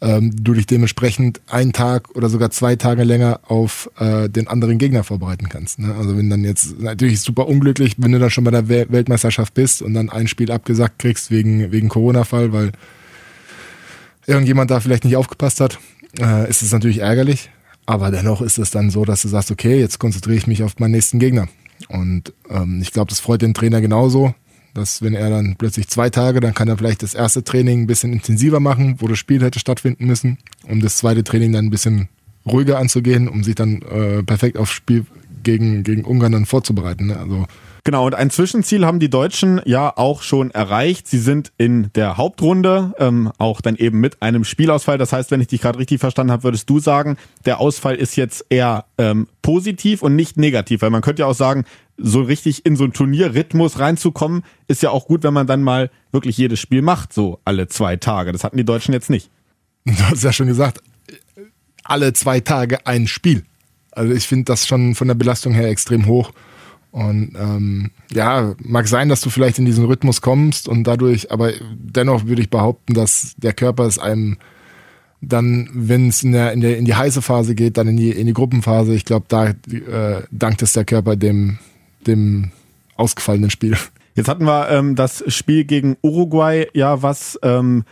ähm, 0.00 0.32
du 0.36 0.54
dich 0.54 0.66
dementsprechend 0.66 1.40
einen 1.48 1.72
Tag 1.72 2.14
oder 2.14 2.28
sogar 2.28 2.50
zwei 2.50 2.76
Tage 2.76 3.04
länger 3.04 3.40
auf 3.48 3.90
äh, 3.98 4.28
den 4.28 4.46
anderen 4.46 4.78
Gegner 4.78 5.02
vorbereiten 5.02 5.48
kannst. 5.48 5.80
Ne? 5.80 5.94
Also 5.96 6.16
wenn 6.16 6.30
dann 6.30 6.44
jetzt, 6.44 6.78
natürlich 6.78 7.20
super 7.20 7.48
unglücklich, 7.48 7.96
wenn 7.98 8.12
du 8.12 8.18
dann 8.18 8.30
schon 8.30 8.44
bei 8.44 8.50
der 8.50 8.68
Weltmeisterschaft 8.68 9.54
bist 9.54 9.82
und 9.82 9.94
dann 9.94 10.10
ein 10.10 10.28
Spiel 10.28 10.52
abgesagt 10.52 10.98
kriegst 10.98 11.30
wegen, 11.30 11.72
wegen 11.72 11.88
Corona-Fall, 11.88 12.52
weil 12.52 12.72
irgendjemand 14.26 14.70
da 14.70 14.78
vielleicht 14.78 15.04
nicht 15.04 15.16
aufgepasst 15.16 15.60
hat, 15.60 15.78
äh, 16.20 16.48
ist 16.48 16.62
es 16.62 16.70
natürlich 16.70 16.98
ärgerlich. 16.98 17.50
Aber 17.88 18.10
dennoch 18.10 18.42
ist 18.42 18.58
es 18.58 18.70
dann 18.70 18.90
so, 18.90 19.06
dass 19.06 19.22
du 19.22 19.28
sagst, 19.28 19.50
okay, 19.50 19.80
jetzt 19.80 19.98
konzentriere 19.98 20.36
ich 20.36 20.46
mich 20.46 20.62
auf 20.62 20.78
meinen 20.78 20.90
nächsten 20.90 21.18
Gegner. 21.18 21.48
Und 21.88 22.34
ähm, 22.50 22.80
ich 22.82 22.92
glaube, 22.92 23.08
das 23.08 23.18
freut 23.18 23.40
den 23.40 23.54
Trainer 23.54 23.80
genauso, 23.80 24.34
dass 24.74 25.00
wenn 25.00 25.14
er 25.14 25.30
dann 25.30 25.56
plötzlich 25.56 25.88
zwei 25.88 26.10
Tage, 26.10 26.40
dann 26.40 26.52
kann 26.52 26.68
er 26.68 26.76
vielleicht 26.76 27.02
das 27.02 27.14
erste 27.14 27.44
Training 27.44 27.80
ein 27.80 27.86
bisschen 27.86 28.12
intensiver 28.12 28.60
machen, 28.60 28.96
wo 28.98 29.08
das 29.08 29.18
Spiel 29.18 29.42
hätte 29.42 29.58
stattfinden 29.58 30.04
müssen, 30.04 30.36
um 30.64 30.82
das 30.82 30.98
zweite 30.98 31.24
Training 31.24 31.54
dann 31.54 31.64
ein 31.64 31.70
bisschen 31.70 32.10
ruhiger 32.44 32.78
anzugehen, 32.78 33.26
um 33.26 33.42
sich 33.42 33.54
dann 33.54 33.80
äh, 33.80 34.22
perfekt 34.22 34.58
aufs 34.58 34.72
Spiel 34.72 35.06
gegen, 35.42 35.82
gegen 35.82 36.04
Ungarn 36.04 36.32
dann 36.32 36.44
vorzubereiten. 36.44 37.06
Ne? 37.06 37.16
Also 37.18 37.46
Genau, 37.88 38.04
und 38.04 38.14
ein 38.14 38.28
Zwischenziel 38.28 38.84
haben 38.84 39.00
die 39.00 39.08
Deutschen 39.08 39.62
ja 39.64 39.90
auch 39.96 40.20
schon 40.20 40.50
erreicht. 40.50 41.08
Sie 41.08 41.16
sind 41.16 41.52
in 41.56 41.90
der 41.94 42.18
Hauptrunde, 42.18 42.92
ähm, 42.98 43.32
auch 43.38 43.62
dann 43.62 43.76
eben 43.76 43.98
mit 43.98 44.20
einem 44.20 44.44
Spielausfall. 44.44 44.98
Das 44.98 45.14
heißt, 45.14 45.30
wenn 45.30 45.40
ich 45.40 45.46
dich 45.46 45.62
gerade 45.62 45.78
richtig 45.78 45.98
verstanden 45.98 46.30
habe, 46.30 46.42
würdest 46.42 46.68
du 46.68 46.80
sagen, 46.80 47.16
der 47.46 47.60
Ausfall 47.60 47.94
ist 47.94 48.16
jetzt 48.16 48.44
eher 48.50 48.84
ähm, 48.98 49.26
positiv 49.40 50.02
und 50.02 50.16
nicht 50.16 50.36
negativ. 50.36 50.82
Weil 50.82 50.90
man 50.90 51.00
könnte 51.00 51.20
ja 51.20 51.26
auch 51.28 51.34
sagen, 51.34 51.64
so 51.96 52.20
richtig 52.20 52.66
in 52.66 52.76
so 52.76 52.84
einen 52.84 52.92
Turnierrhythmus 52.92 53.78
reinzukommen, 53.78 54.42
ist 54.66 54.82
ja 54.82 54.90
auch 54.90 55.06
gut, 55.06 55.22
wenn 55.22 55.32
man 55.32 55.46
dann 55.46 55.62
mal 55.62 55.90
wirklich 56.12 56.36
jedes 56.36 56.60
Spiel 56.60 56.82
macht, 56.82 57.14
so 57.14 57.40
alle 57.46 57.68
zwei 57.68 57.96
Tage. 57.96 58.32
Das 58.32 58.44
hatten 58.44 58.58
die 58.58 58.66
Deutschen 58.66 58.92
jetzt 58.92 59.08
nicht. 59.08 59.30
Du 59.86 59.98
hast 60.10 60.22
ja 60.22 60.34
schon 60.34 60.48
gesagt, 60.48 60.82
alle 61.84 62.12
zwei 62.12 62.40
Tage 62.40 62.86
ein 62.86 63.06
Spiel. 63.06 63.46
Also 63.92 64.12
ich 64.12 64.28
finde 64.28 64.44
das 64.44 64.66
schon 64.66 64.94
von 64.94 65.08
der 65.08 65.14
Belastung 65.14 65.54
her 65.54 65.70
extrem 65.70 66.04
hoch. 66.04 66.32
Und 66.98 67.36
ähm, 67.38 67.92
ja, 68.10 68.56
mag 68.58 68.88
sein, 68.88 69.08
dass 69.08 69.20
du 69.20 69.30
vielleicht 69.30 69.60
in 69.60 69.64
diesen 69.64 69.84
Rhythmus 69.84 70.20
kommst 70.20 70.66
und 70.66 70.82
dadurch, 70.82 71.30
aber 71.30 71.52
dennoch 71.76 72.26
würde 72.26 72.42
ich 72.42 72.50
behaupten, 72.50 72.92
dass 72.92 73.36
der 73.36 73.52
Körper 73.52 73.84
es 73.84 74.00
einem 74.00 74.36
dann, 75.20 75.68
wenn 75.72 76.08
es 76.08 76.24
in, 76.24 76.34
in, 76.34 76.60
in 76.60 76.84
die 76.84 76.94
heiße 76.96 77.22
Phase 77.22 77.54
geht, 77.54 77.76
dann 77.76 77.86
in 77.86 77.96
die, 77.96 78.10
in 78.10 78.26
die 78.26 78.32
Gruppenphase, 78.32 78.94
ich 78.94 79.04
glaube, 79.04 79.26
da 79.28 79.50
äh, 79.50 80.22
dankt 80.32 80.60
es 80.62 80.72
der 80.72 80.84
Körper 80.84 81.14
dem, 81.14 81.58
dem 82.04 82.50
ausgefallenen 82.96 83.50
Spiel. 83.50 83.76
Jetzt 84.16 84.28
hatten 84.28 84.44
wir 84.44 84.68
ähm, 84.68 84.96
das 84.96 85.22
Spiel 85.28 85.64
gegen 85.66 85.96
Uruguay, 86.02 86.66
ja, 86.74 87.00
was 87.00 87.38
ähm, 87.44 87.84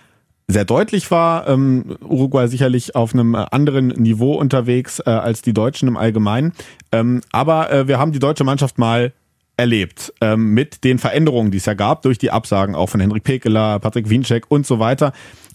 sehr 0.48 0.64
deutlich 0.64 1.10
war. 1.10 1.48
Ähm, 1.48 1.96
Uruguay 2.00 2.46
sicherlich 2.48 2.94
auf 2.94 3.14
einem 3.14 3.34
anderen 3.34 3.88
Niveau 3.88 4.34
unterwegs 4.34 5.00
äh, 5.00 5.10
als 5.10 5.42
die 5.42 5.52
Deutschen 5.52 5.88
im 5.88 5.96
Allgemeinen. 5.96 6.52
Ähm, 6.92 7.20
aber 7.32 7.72
äh, 7.72 7.88
wir 7.88 7.98
haben 7.98 8.12
die 8.12 8.18
deutsche 8.18 8.44
Mannschaft 8.44 8.78
mal 8.78 9.12
erlebt 9.56 10.12
ähm, 10.20 10.52
mit 10.52 10.84
den 10.84 10.98
Veränderungen, 10.98 11.50
die 11.50 11.58
es 11.58 11.66
ja 11.66 11.74
gab 11.74 12.02
durch 12.02 12.18
die 12.18 12.30
Absagen 12.30 12.74
auch 12.74 12.88
von 12.88 13.00
Henrik 13.00 13.24
Pekeler, 13.24 13.78
Patrick 13.80 14.10
Wiencheck 14.10 14.44
und 14.48 14.66
so 14.66 14.78
weiter. 14.78 15.12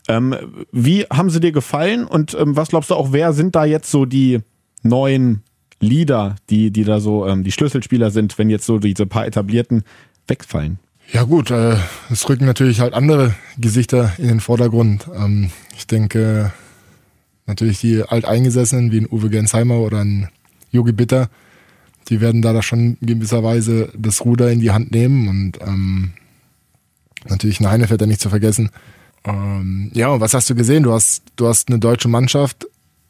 Ähm, 0.07 0.35
wie 0.71 1.03
haben 1.03 1.29
sie 1.29 1.39
dir 1.39 1.51
gefallen 1.51 2.05
und 2.05 2.33
ähm, 2.33 2.55
was 2.55 2.69
glaubst 2.69 2.89
du 2.89 2.95
auch, 2.95 3.11
wer 3.11 3.33
sind 3.33 3.55
da 3.55 3.63
jetzt 3.65 3.91
so 3.91 4.05
die 4.05 4.39
neuen 4.81 5.43
Leader, 5.79 6.35
die, 6.49 6.71
die 6.71 6.83
da 6.83 6.99
so 6.99 7.27
ähm, 7.27 7.43
die 7.43 7.51
Schlüsselspieler 7.51 8.09
sind, 8.09 8.37
wenn 8.37 8.49
jetzt 8.49 8.65
so 8.65 8.79
diese 8.79 9.05
paar 9.05 9.27
etablierten 9.27 9.83
wegfallen? 10.27 10.79
Ja 11.13 11.23
gut, 11.23 11.51
äh, 11.51 11.75
es 12.09 12.27
rücken 12.29 12.45
natürlich 12.45 12.79
halt 12.79 12.93
andere 12.93 13.35
Gesichter 13.57 14.13
in 14.17 14.29
den 14.29 14.39
Vordergrund. 14.39 15.09
Ähm, 15.13 15.51
ich 15.75 15.85
denke 15.85 16.53
natürlich 17.45 17.81
die 17.81 18.03
Alteingesessenen 18.03 18.93
wie 18.93 19.01
ein 19.01 19.07
Uwe 19.11 19.29
Gensheimer 19.29 19.79
oder 19.79 19.99
ein 19.99 20.29
Yogi 20.71 20.93
Bitter, 20.93 21.29
die 22.07 22.21
werden 22.21 22.41
da 22.41 22.61
schon 22.61 22.97
in 23.01 23.07
gewisser 23.07 23.43
Weise 23.43 23.91
das 23.97 24.23
Ruder 24.23 24.51
in 24.51 24.61
die 24.61 24.71
Hand 24.71 24.91
nehmen 24.91 25.27
und 25.27 25.59
ähm, 25.61 26.13
natürlich 27.27 27.59
ein 27.59 27.69
Heinefelder 27.69 28.05
nicht 28.05 28.21
zu 28.21 28.29
vergessen. 28.29 28.69
Ähm, 29.25 29.91
ja, 29.93 30.07
und 30.09 30.21
was 30.21 30.33
hast 30.33 30.49
du 30.49 30.55
gesehen? 30.55 30.83
Du 30.83 30.93
hast, 30.93 31.23
du 31.35 31.47
hast 31.47 31.67
eine 31.67 31.79
deutsche 31.79 32.07
Mannschaft 32.07 32.67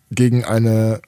gegen 0.10 0.44
eine 0.44 1.02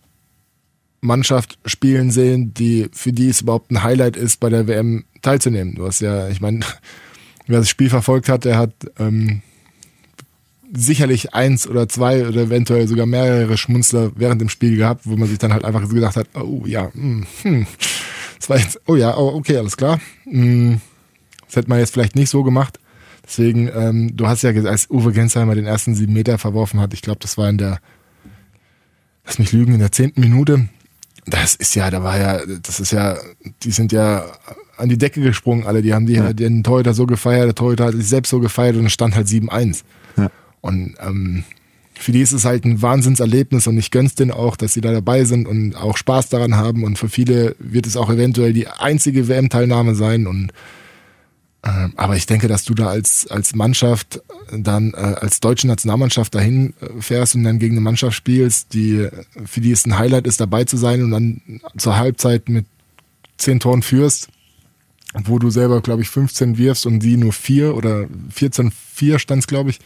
Mannschaft 1.01 1.57
spielen 1.65 2.11
sehen, 2.11 2.53
die 2.53 2.89
für 2.93 3.11
die 3.11 3.29
es 3.29 3.41
überhaupt 3.41 3.71
ein 3.71 3.81
Highlight 3.83 4.15
ist, 4.15 4.39
bei 4.39 4.49
der 4.49 4.67
WM 4.67 5.05
teilzunehmen. 5.23 5.75
Du 5.75 5.85
hast 5.87 6.01
ja, 6.01 6.29
ich 6.29 6.41
meine, 6.41 6.59
wer 7.47 7.59
das 7.59 7.69
Spiel 7.69 7.89
verfolgt 7.89 8.29
hat, 8.29 8.45
der 8.45 8.57
hat 8.57 8.73
ähm, 8.99 9.41
sicherlich 10.71 11.33
eins 11.33 11.67
oder 11.67 11.87
zwei 11.87 12.27
oder 12.27 12.41
eventuell 12.41 12.87
sogar 12.87 13.05
mehrere 13.05 13.57
Schmunzler 13.57 14.11
während 14.15 14.41
dem 14.41 14.49
Spiel 14.49 14.75
gehabt, 14.75 15.01
wo 15.05 15.15
man 15.15 15.27
sich 15.27 15.37
dann 15.37 15.53
halt 15.53 15.65
einfach 15.65 15.87
gedacht 15.87 16.15
hat, 16.15 16.27
oh 16.35 16.63
ja, 16.65 16.91
hm, 16.93 17.25
hm 17.41 17.67
das 18.39 18.49
war 18.49 18.57
jetzt, 18.57 18.81
oh 18.87 18.95
ja, 18.95 19.15
oh, 19.15 19.35
okay, 19.35 19.57
alles 19.57 19.77
klar. 19.77 20.01
Hm, 20.25 20.81
das 21.45 21.55
hätte 21.55 21.69
man 21.69 21.79
jetzt 21.79 21.93
vielleicht 21.93 22.15
nicht 22.15 22.29
so 22.29 22.43
gemacht. 22.43 22.77
Deswegen, 23.25 23.69
ähm, 23.73 24.17
du 24.17 24.27
hast 24.27 24.41
ja, 24.41 24.51
als 24.51 24.89
Uwe 24.89 25.13
Gensheimer 25.13 25.55
den 25.55 25.65
ersten 25.65 25.95
sieben 25.95 26.11
Meter 26.11 26.37
verworfen 26.37 26.81
hat, 26.81 26.93
ich 26.93 27.01
glaube, 27.01 27.19
das 27.21 27.37
war 27.37 27.49
in 27.49 27.57
der, 27.57 27.79
lass 29.25 29.39
mich 29.39 29.53
lügen, 29.53 29.73
in 29.73 29.79
der 29.79 29.93
zehnten 29.93 30.19
Minute, 30.19 30.67
das 31.25 31.55
ist 31.55 31.75
ja, 31.75 31.89
da 31.89 32.03
war 32.03 32.17
ja, 32.17 32.41
das 32.61 32.79
ist 32.79 32.91
ja, 32.91 33.17
die 33.63 33.71
sind 33.71 33.91
ja 33.91 34.25
an 34.77 34.89
die 34.89 34.97
Decke 34.97 35.21
gesprungen, 35.21 35.65
alle. 35.65 35.81
Die 35.81 35.93
haben 35.93 36.05
die, 36.05 36.13
ja. 36.13 36.33
den 36.33 36.63
Torhüter 36.63 36.93
so 36.93 37.05
gefeiert, 37.05 37.45
der 37.45 37.55
Torhüter 37.55 37.85
hat 37.85 37.93
sich 37.93 38.07
selbst 38.07 38.29
so 38.29 38.39
gefeiert 38.39 38.75
und 38.75 38.85
es 38.85 38.93
stand 38.93 39.15
halt 39.15 39.27
7-1. 39.27 39.83
Ja. 40.17 40.29
Und 40.61 40.95
ähm, 40.99 41.43
für 41.95 42.11
die 42.11 42.21
ist 42.21 42.31
es 42.31 42.45
halt 42.45 42.65
ein 42.65 42.81
Wahnsinnserlebnis 42.81 43.67
und 43.67 43.77
ich 43.77 43.91
gönn's 43.91 44.15
denen 44.15 44.31
auch, 44.31 44.55
dass 44.57 44.73
sie 44.73 44.81
da 44.81 44.91
dabei 44.91 45.23
sind 45.23 45.47
und 45.47 45.75
auch 45.75 45.95
Spaß 45.95 46.29
daran 46.29 46.55
haben. 46.55 46.83
Und 46.83 46.97
für 46.97 47.09
viele 47.09 47.55
wird 47.59 47.85
es 47.85 47.95
auch 47.95 48.09
eventuell 48.09 48.53
die 48.53 48.67
einzige 48.67 49.27
WM-Teilnahme 49.27 49.95
sein. 49.95 50.27
Und 50.27 50.51
aber 51.95 52.17
ich 52.17 52.25
denke, 52.25 52.49
dass 52.49 52.65
du 52.65 52.73
da 52.73 52.87
als, 52.87 53.25
als 53.27 53.55
Mannschaft 53.55 54.21
dann 54.51 54.93
äh, 54.93 54.97
als 54.97 55.39
deutsche 55.39 55.67
Nationalmannschaft 55.67 56.35
dahin 56.35 56.73
äh, 56.81 57.01
fährst 57.01 57.35
und 57.35 57.43
dann 57.43 57.57
gegen 57.57 57.75
eine 57.75 57.81
Mannschaft 57.81 58.17
spielst, 58.17 58.73
die 58.73 59.07
für 59.45 59.61
die 59.61 59.71
es 59.71 59.85
ein 59.85 59.97
Highlight 59.97 60.27
ist, 60.27 60.41
dabei 60.41 60.65
zu 60.65 60.75
sein 60.75 61.01
und 61.01 61.11
dann 61.11 61.41
zur 61.77 61.97
Halbzeit 61.97 62.49
mit 62.49 62.65
zehn 63.37 63.61
Toren 63.61 63.81
führst, 63.81 64.27
wo 65.23 65.39
du 65.39 65.49
selber, 65.49 65.79
glaube 65.81 66.01
ich, 66.01 66.09
15 66.09 66.57
wirfst 66.57 66.85
und 66.85 66.99
die 66.99 67.15
nur 67.15 67.31
vier 67.31 67.75
oder 67.75 68.07
14-4 68.35 69.19
stand's, 69.19 69.47
glaube 69.47 69.69
ich 69.69 69.79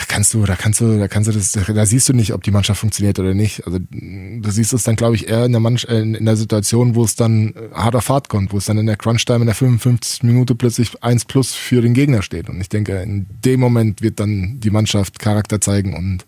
da 0.00 0.06
kannst 0.08 0.32
du, 0.32 0.46
da 0.46 0.56
kannst 0.56 0.80
du, 0.80 0.98
da 0.98 1.08
kannst 1.08 1.28
du 1.28 1.32
das, 1.32 1.52
da 1.52 1.86
siehst 1.86 2.08
du 2.08 2.14
nicht, 2.14 2.32
ob 2.32 2.42
die 2.42 2.50
Mannschaft 2.50 2.80
funktioniert 2.80 3.18
oder 3.18 3.34
nicht. 3.34 3.66
Also 3.66 3.78
du 3.90 4.50
siehst 4.50 4.72
es 4.72 4.82
dann, 4.82 4.96
glaube 4.96 5.14
ich, 5.14 5.28
eher 5.28 5.44
in 5.44 5.52
der 5.52 5.60
Mannschaft, 5.60 5.92
äh, 5.92 6.00
in 6.00 6.24
der 6.24 6.36
Situation, 6.36 6.94
wo 6.94 7.04
es 7.04 7.16
dann 7.16 7.52
hart 7.74 7.94
auf 7.94 8.04
Fahrt 8.04 8.30
kommt, 8.30 8.54
wo 8.54 8.56
es 8.56 8.64
dann 8.64 8.78
in 8.78 8.86
der 8.86 8.96
Crunch-Time 8.96 9.40
in 9.40 9.46
der 9.46 9.54
55 9.54 10.22
Minute 10.22 10.54
plötzlich 10.54 11.02
1 11.02 11.26
plus 11.26 11.52
für 11.52 11.82
den 11.82 11.92
Gegner 11.92 12.22
steht. 12.22 12.48
Und 12.48 12.62
ich 12.62 12.70
denke, 12.70 12.96
in 13.02 13.26
dem 13.44 13.60
Moment 13.60 14.00
wird 14.00 14.20
dann 14.20 14.58
die 14.60 14.70
Mannschaft 14.70 15.18
Charakter 15.18 15.60
zeigen 15.60 15.94
und 15.94 16.24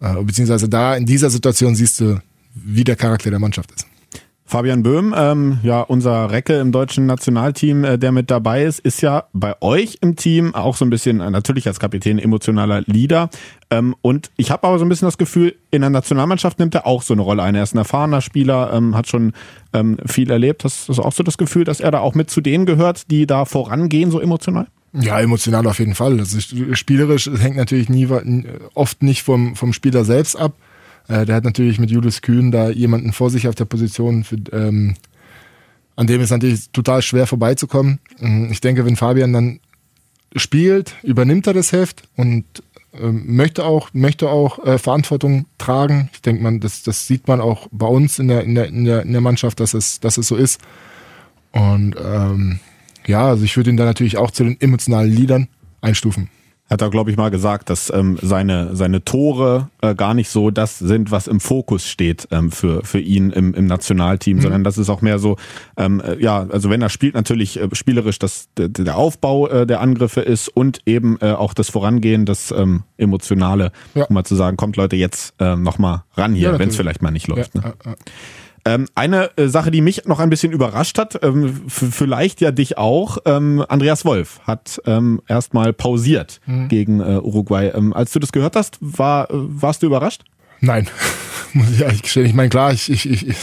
äh, 0.00 0.22
beziehungsweise 0.22 0.68
da 0.68 0.94
in 0.94 1.06
dieser 1.06 1.30
Situation 1.30 1.74
siehst 1.74 2.00
du, 2.00 2.20
wie 2.54 2.84
der 2.84 2.96
Charakter 2.96 3.30
der 3.30 3.38
Mannschaft 3.38 3.72
ist. 3.72 3.86
Fabian 4.46 4.82
Böhm, 4.82 5.14
ähm, 5.16 5.58
ja, 5.62 5.80
unser 5.80 6.30
Recke 6.30 6.58
im 6.58 6.70
deutschen 6.70 7.06
Nationalteam, 7.06 7.82
äh, 7.82 7.98
der 7.98 8.12
mit 8.12 8.30
dabei 8.30 8.64
ist, 8.64 8.78
ist 8.78 9.00
ja 9.00 9.24
bei 9.32 9.54
euch 9.62 9.98
im 10.02 10.16
Team 10.16 10.54
auch 10.54 10.76
so 10.76 10.84
ein 10.84 10.90
bisschen, 10.90 11.20
äh, 11.20 11.30
natürlich 11.30 11.66
als 11.66 11.80
Kapitän, 11.80 12.18
emotionaler 12.18 12.82
Leader. 12.82 13.30
Ähm, 13.70 13.96
und 14.02 14.30
ich 14.36 14.50
habe 14.50 14.66
aber 14.66 14.78
so 14.78 14.84
ein 14.84 14.90
bisschen 14.90 15.06
das 15.06 15.16
Gefühl, 15.16 15.54
in 15.70 15.80
der 15.80 15.88
Nationalmannschaft 15.88 16.58
nimmt 16.58 16.74
er 16.74 16.86
auch 16.86 17.00
so 17.00 17.14
eine 17.14 17.22
Rolle 17.22 17.42
ein. 17.42 17.54
Er 17.54 17.62
ist 17.62 17.74
ein 17.74 17.78
erfahrener 17.78 18.20
Spieler, 18.20 18.70
ähm, 18.74 18.94
hat 18.94 19.08
schon 19.08 19.32
ähm, 19.72 19.96
viel 20.04 20.30
erlebt. 20.30 20.62
Hast 20.64 20.90
du 20.90 21.02
auch 21.02 21.12
so 21.12 21.22
das 21.22 21.38
Gefühl, 21.38 21.64
dass 21.64 21.80
er 21.80 21.90
da 21.90 22.00
auch 22.00 22.14
mit 22.14 22.28
zu 22.28 22.42
denen 22.42 22.66
gehört, 22.66 23.10
die 23.10 23.26
da 23.26 23.46
vorangehen, 23.46 24.10
so 24.10 24.20
emotional? 24.20 24.66
Ja, 24.92 25.18
emotional 25.20 25.66
auf 25.66 25.80
jeden 25.80 25.94
Fall. 25.94 26.20
Ist 26.20 26.54
spielerisch, 26.78 27.28
hängt 27.38 27.56
natürlich 27.56 27.88
nie, 27.88 28.08
oft 28.74 29.02
nicht 29.02 29.22
vom, 29.24 29.56
vom 29.56 29.72
Spieler 29.72 30.04
selbst 30.04 30.36
ab. 30.36 30.52
Äh, 31.08 31.26
der 31.26 31.36
hat 31.36 31.44
natürlich 31.44 31.78
mit 31.78 31.90
Julius 31.90 32.22
Kühn 32.22 32.50
da 32.50 32.70
jemanden 32.70 33.12
vor 33.12 33.30
sich 33.30 33.48
auf 33.48 33.54
der 33.54 33.66
Position, 33.66 34.24
für, 34.24 34.36
ähm, 34.52 34.96
an 35.96 36.06
dem 36.06 36.20
ist 36.20 36.30
natürlich 36.30 36.70
total 36.70 37.02
schwer 37.02 37.26
vorbeizukommen. 37.26 38.00
Ähm, 38.20 38.48
ich 38.50 38.60
denke, 38.60 38.84
wenn 38.84 38.96
Fabian 38.96 39.32
dann 39.32 39.60
spielt, 40.34 40.94
übernimmt 41.02 41.46
er 41.46 41.52
das 41.52 41.72
Heft 41.72 42.02
und 42.16 42.44
ähm, 42.98 43.36
möchte 43.36 43.64
auch, 43.64 43.90
möchte 43.92 44.28
auch 44.28 44.64
äh, 44.64 44.78
Verantwortung 44.78 45.46
tragen. 45.58 46.10
Ich 46.12 46.22
denke, 46.22 46.42
man, 46.42 46.60
das, 46.60 46.82
das 46.82 47.06
sieht 47.06 47.28
man 47.28 47.40
auch 47.40 47.68
bei 47.70 47.86
uns 47.86 48.18
in 48.18 48.28
der, 48.28 48.42
in 48.42 48.54
der, 48.54 48.66
in 48.66 48.84
der, 48.84 49.02
in 49.02 49.12
der 49.12 49.20
Mannschaft, 49.20 49.60
dass 49.60 49.74
es, 49.74 50.00
dass 50.00 50.16
es 50.16 50.28
so 50.28 50.36
ist. 50.36 50.60
Und 51.52 51.94
ähm, 52.02 52.60
ja, 53.06 53.28
also 53.28 53.44
ich 53.44 53.56
würde 53.56 53.70
ihn 53.70 53.76
da 53.76 53.84
natürlich 53.84 54.16
auch 54.16 54.30
zu 54.30 54.44
den 54.44 54.60
emotionalen 54.60 55.10
Liedern 55.10 55.48
einstufen 55.80 56.30
hat 56.74 56.82
er, 56.82 56.90
glaube 56.90 57.08
ich, 57.08 57.16
mal 57.16 57.30
gesagt, 57.30 57.70
dass 57.70 57.88
ähm, 57.94 58.18
seine, 58.20 58.74
seine 58.74 59.04
Tore 59.04 59.68
äh, 59.80 59.94
gar 59.94 60.12
nicht 60.12 60.28
so 60.28 60.50
das 60.50 60.80
sind, 60.80 61.12
was 61.12 61.28
im 61.28 61.38
Fokus 61.38 61.86
steht 61.86 62.26
ähm, 62.32 62.50
für, 62.50 62.84
für 62.84 62.98
ihn 62.98 63.30
im, 63.30 63.54
im 63.54 63.66
Nationalteam, 63.66 64.38
mhm. 64.38 64.42
sondern 64.42 64.64
das 64.64 64.76
ist 64.76 64.90
auch 64.90 65.00
mehr 65.00 65.20
so, 65.20 65.36
ähm, 65.76 66.00
äh, 66.00 66.20
ja, 66.20 66.48
also 66.50 66.70
wenn 66.70 66.82
er 66.82 66.88
spielt, 66.88 67.14
natürlich 67.14 67.60
äh, 67.60 67.68
spielerisch, 67.72 68.18
dass 68.18 68.48
der, 68.56 68.68
der 68.68 68.96
Aufbau 68.96 69.46
äh, 69.46 69.66
der 69.68 69.80
Angriffe 69.80 70.20
ist 70.20 70.48
und 70.48 70.80
eben 70.84 71.16
äh, 71.20 71.30
auch 71.30 71.54
das 71.54 71.70
Vorangehen, 71.70 72.26
das 72.26 72.50
ähm, 72.50 72.82
Emotionale, 72.96 73.70
ja. 73.94 74.06
um 74.06 74.14
mal 74.14 74.24
zu 74.24 74.34
sagen, 74.34 74.56
kommt 74.56 74.76
Leute 74.76 74.96
jetzt 74.96 75.34
äh, 75.38 75.54
nochmal 75.54 76.02
ran 76.16 76.34
hier, 76.34 76.52
ja, 76.52 76.58
wenn 76.58 76.70
es 76.70 76.76
vielleicht 76.76 77.02
mal 77.02 77.12
nicht 77.12 77.28
läuft. 77.28 77.54
Ja, 77.54 77.60
ne? 77.84 77.96
Ähm, 78.66 78.86
eine 78.94 79.36
äh, 79.36 79.48
Sache, 79.48 79.70
die 79.70 79.82
mich 79.82 80.06
noch 80.06 80.20
ein 80.20 80.30
bisschen 80.30 80.50
überrascht 80.50 80.98
hat, 80.98 81.22
ähm, 81.22 81.64
vielleicht 81.68 82.40
ja 82.40 82.50
dich 82.50 82.78
auch, 82.78 83.18
ähm, 83.26 83.62
Andreas 83.68 84.06
Wolf 84.06 84.40
hat 84.44 84.80
ähm, 84.86 85.20
erstmal 85.28 85.74
pausiert 85.74 86.40
mhm. 86.46 86.68
gegen 86.68 87.00
äh, 87.00 87.18
Uruguay. 87.18 87.72
Ähm, 87.74 87.92
als 87.92 88.12
du 88.12 88.20
das 88.20 88.32
gehört 88.32 88.56
hast, 88.56 88.78
war, 88.80 89.30
äh, 89.30 89.34
warst 89.34 89.82
du 89.82 89.86
überrascht? 89.86 90.24
Nein, 90.60 90.88
muss 91.52 91.70
ich 91.72 91.82
ehrlich 91.82 92.02
gestehen. 92.02 92.24
Ich 92.24 92.32
meine, 92.32 92.48
klar, 92.48 92.72
ich, 92.72 92.90
ich, 92.90 93.04
ich, 93.10 93.28
ich, 93.28 93.36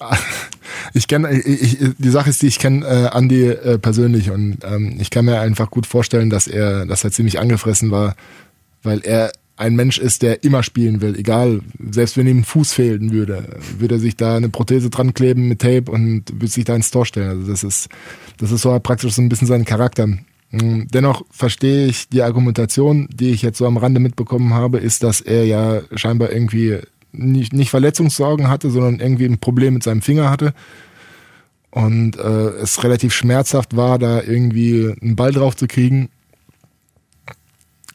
ich 0.94 1.08
kenne, 1.08 1.42
die 1.44 2.10
Sache 2.10 2.30
ist 2.30 2.40
die, 2.40 2.46
ich 2.46 2.58
kenne 2.58 2.86
äh, 2.86 3.08
Andi 3.08 3.48
äh, 3.48 3.78
persönlich 3.78 4.30
und 4.30 4.64
ähm, 4.64 4.96
ich 4.98 5.10
kann 5.10 5.26
mir 5.26 5.40
einfach 5.40 5.70
gut 5.70 5.86
vorstellen, 5.86 6.30
dass 6.30 6.46
er, 6.46 6.86
dass 6.86 7.04
er 7.04 7.12
ziemlich 7.12 7.38
angefressen 7.38 7.90
war, 7.90 8.14
weil 8.82 9.00
er 9.04 9.30
ein 9.62 9.76
Mensch 9.76 9.98
ist, 9.98 10.22
der 10.22 10.42
immer 10.42 10.62
spielen 10.62 11.00
will, 11.00 11.16
egal, 11.16 11.60
selbst 11.90 12.16
wenn 12.16 12.26
ihm 12.26 12.38
ein 12.38 12.44
Fuß 12.44 12.72
fehlen 12.72 13.12
würde, 13.12 13.60
würde 13.78 13.94
er 13.94 14.00
sich 14.00 14.16
da 14.16 14.36
eine 14.36 14.48
Prothese 14.48 14.90
dran 14.90 15.14
kleben 15.14 15.48
mit 15.48 15.60
Tape 15.60 15.90
und 15.90 16.24
würde 16.32 16.48
sich 16.48 16.64
da 16.64 16.74
ins 16.74 16.90
Tor 16.90 17.06
stellen. 17.06 17.30
Also 17.30 17.50
das 17.50 17.62
ist, 17.62 17.88
das 18.38 18.50
ist 18.50 18.62
so 18.62 18.78
praktisch 18.80 19.12
so 19.14 19.22
ein 19.22 19.28
bisschen 19.28 19.46
sein 19.46 19.64
Charakter. 19.64 20.08
Mm, 20.50 20.88
dennoch 20.92 21.24
verstehe 21.30 21.86
ich 21.86 22.08
die 22.08 22.22
Argumentation, 22.22 23.08
die 23.14 23.30
ich 23.30 23.42
jetzt 23.42 23.58
so 23.58 23.66
am 23.66 23.76
Rande 23.76 24.00
mitbekommen 24.00 24.52
habe, 24.52 24.78
ist, 24.78 25.04
dass 25.04 25.20
er 25.20 25.44
ja 25.44 25.80
scheinbar 25.94 26.32
irgendwie 26.32 26.78
nicht, 27.12 27.52
nicht 27.52 27.70
Verletzungssorgen 27.70 28.48
hatte, 28.48 28.68
sondern 28.68 28.98
irgendwie 28.98 29.26
ein 29.26 29.38
Problem 29.38 29.74
mit 29.74 29.84
seinem 29.84 30.02
Finger 30.02 30.28
hatte. 30.28 30.54
Und 31.70 32.16
äh, 32.16 32.48
es 32.62 32.82
relativ 32.82 33.14
schmerzhaft 33.14 33.76
war, 33.76 33.98
da 33.98 34.22
irgendwie 34.22 34.92
einen 35.00 35.16
Ball 35.16 35.32
drauf 35.32 35.56
zu 35.56 35.68
kriegen 35.68 36.10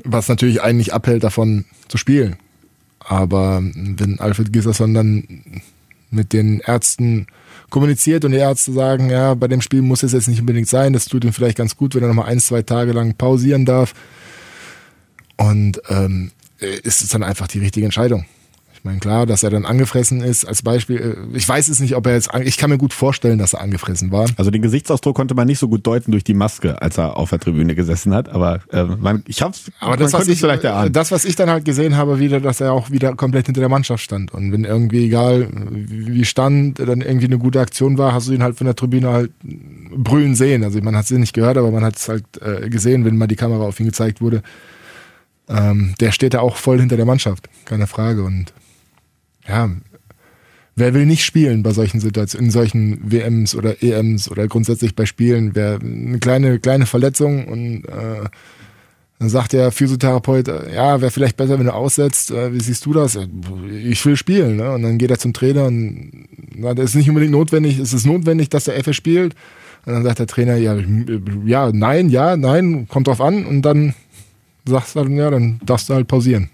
was 0.04 0.28
natürlich 0.28 0.62
eigentlich 0.62 0.94
abhält 0.94 1.24
davon 1.24 1.66
zu 1.88 1.98
spielen. 1.98 2.38
Aber 3.00 3.62
wenn 3.64 4.20
Alfred 4.20 4.52
Gisserson 4.52 4.94
dann 4.94 5.44
mit 6.10 6.34
den 6.34 6.60
Ärzten 6.60 7.28
kommuniziert 7.70 8.26
und 8.26 8.32
die 8.32 8.38
Ärzte 8.38 8.72
sagen, 8.72 9.10
ja, 9.10 9.34
bei 9.34 9.48
dem 9.48 9.62
Spiel 9.62 9.82
muss 9.82 10.04
es 10.04 10.14
jetzt 10.14 10.28
nicht 10.28 10.40
unbedingt 10.40 10.68
sein, 10.68 10.94
das 10.94 11.06
tut 11.06 11.24
ihm 11.24 11.34
vielleicht 11.34 11.58
ganz 11.58 11.76
gut, 11.76 11.96
wenn 11.96 12.04
er 12.04 12.08
nochmal 12.08 12.28
ein, 12.28 12.40
zwei 12.40 12.62
Tage 12.62 12.94
lang 12.94 13.16
pausieren 13.16 13.66
darf. 13.66 13.94
Und 15.38 15.82
ähm, 15.90 16.32
ist 16.60 17.02
es 17.02 17.10
dann 17.10 17.24
einfach 17.24 17.48
die 17.48 17.60
richtige 17.60 17.86
Entscheidung. 17.86 18.26
Meine, 18.88 19.00
klar, 19.00 19.26
dass 19.26 19.44
er 19.44 19.50
dann 19.50 19.66
angefressen 19.66 20.22
ist, 20.22 20.46
als 20.46 20.62
Beispiel. 20.62 21.18
Äh, 21.34 21.38
ich 21.38 21.48
weiß 21.48 21.68
es 21.68 21.82
nicht, 21.82 21.94
ob 21.98 22.08
er 22.08 22.14
jetzt, 22.14 22.30
ich 22.44 22.58
kann 22.58 22.70
mir 22.70 22.78
gut 22.78 22.94
vorstellen, 22.94 23.38
dass 23.38 23.52
er 23.52 23.60
angefressen 23.60 24.14
war. 24.14 24.30
Also 24.38 24.50
den 24.50 24.62
Gesichtsausdruck 24.62 25.14
konnte 25.14 25.36
man 25.36 25.46
nicht 25.46 25.60
so 25.60 25.68
gut 25.68 25.86
deuten 25.86 26.12
durch 26.12 26.24
die 26.24 26.34
Maske, 26.34 26.82
als 26.82 26.98
er 26.98 27.18
auf 27.18 27.32
der 27.32 27.40
Tribüne 27.40 27.76
gesessen 27.76 28.14
hat, 28.14 28.30
aber 28.30 28.62
äh, 28.72 28.84
man, 28.84 29.24
ich 29.28 29.42
hab's, 29.42 29.70
aber 29.82 29.98
das, 29.98 30.14
was 30.14 30.30
ich, 30.30 30.40
vielleicht 30.40 30.64
erahnen. 30.64 30.94
Das, 30.94 31.12
was 31.12 31.26
ich 31.26 31.36
dann 31.36 31.50
halt 31.50 31.66
gesehen 31.66 31.98
habe, 31.98 32.18
wieder, 32.20 32.40
dass 32.40 32.62
er 32.62 32.72
auch 32.72 32.90
wieder 32.90 33.14
komplett 33.16 33.48
hinter 33.48 33.60
der 33.60 33.70
Mannschaft 33.70 34.02
stand. 34.02 34.34
Und 34.34 34.54
wenn 34.54 34.64
irgendwie, 34.64 35.04
egal 35.04 35.50
wie 35.52 36.24
stand, 36.24 36.80
dann 36.80 37.02
irgendwie 37.02 37.26
eine 37.26 37.40
gute 37.40 37.60
Aktion 37.60 37.98
war, 37.98 38.14
hast 38.14 38.30
du 38.30 38.32
ihn 38.32 38.42
halt 38.42 38.56
von 38.56 38.66
der 38.66 38.76
Tribüne 38.78 39.10
halt 39.10 39.32
brüllen 39.98 40.36
sehen. 40.36 40.64
Also 40.64 40.80
man 40.80 40.96
hat 40.96 41.04
es 41.04 41.12
nicht 41.12 41.34
gehört, 41.34 41.58
aber 41.58 41.72
man 41.72 41.84
hat 41.84 41.98
es 41.98 42.08
halt 42.08 42.24
äh, 42.42 42.70
gesehen, 42.70 43.04
wenn 43.04 43.18
mal 43.18 43.28
die 43.28 43.36
Kamera 43.36 43.66
auf 43.66 43.82
ihn 43.82 43.88
gezeigt 43.88 44.22
wurde. 44.22 44.44
Ähm, 45.50 45.94
der 46.00 46.12
steht 46.12 46.34
da 46.34 46.40
auch 46.40 46.56
voll 46.56 46.80
hinter 46.80 46.98
der 46.98 47.06
Mannschaft, 47.06 47.50
keine 47.66 47.88
Frage. 47.88 48.24
Und 48.24 48.54
ja, 49.48 49.70
wer 50.76 50.94
will 50.94 51.06
nicht 51.06 51.26
spielen 51.26 51.64
bei 51.64 51.72
solchen 51.72 52.00
Situationen, 52.00 52.48
in 52.48 52.52
solchen 52.52 53.12
WMs 53.12 53.56
oder 53.56 53.82
EMs 53.82 54.30
oder 54.30 54.48
grundsätzlich 54.48 54.96
bei 54.96 55.06
Spielen? 55.06 55.56
Wer 55.56 55.80
eine 55.82 56.20
kleine, 56.20 56.60
kleine 56.60 56.86
Verletzung 56.86 57.48
und 57.48 57.86
äh, 57.86 58.30
dann 59.20 59.30
sagt 59.30 59.54
der 59.54 59.72
Physiotherapeut, 59.72 60.48
ja, 60.48 61.02
wäre 61.02 61.10
vielleicht 61.10 61.38
besser, 61.38 61.58
wenn 61.58 61.66
du 61.66 61.74
aussetzt. 61.74 62.30
Äh, 62.30 62.54
wie 62.54 62.60
siehst 62.60 62.86
du 62.86 62.94
das? 62.94 63.18
Ich 63.84 64.06
will 64.06 64.16
spielen. 64.16 64.58
Ne? 64.58 64.72
Und 64.72 64.84
dann 64.84 65.00
geht 65.00 65.10
er 65.10 65.18
zum 65.18 65.34
Trainer 65.34 65.66
und 65.66 66.28
na, 66.54 66.76
das 66.76 66.92
ist 66.92 66.96
nicht 66.96 67.10
unbedingt 67.10 67.32
notwendig. 67.32 67.80
Es 67.80 67.94
ist 67.94 68.06
notwendig, 68.06 68.50
dass 68.50 68.66
der 68.66 68.78
Effe 68.78 68.94
spielt. 68.94 69.34
Und 69.86 69.94
dann 69.94 70.04
sagt 70.04 70.20
der 70.20 70.28
Trainer, 70.28 70.58
ja, 70.58 70.78
ja, 71.46 71.72
nein, 71.72 72.10
ja, 72.10 72.38
nein, 72.38 72.88
kommt 72.88 73.08
drauf 73.08 73.22
an. 73.22 73.46
Und 73.46 73.64
dann 73.64 73.96
sagst 74.66 74.96
du 74.96 75.00
dann, 75.00 75.16
ja, 75.16 75.32
dann 75.32 75.62
darfst 75.66 75.90
du 75.90 75.96
halt 75.96 76.08
pausieren. 76.08 76.50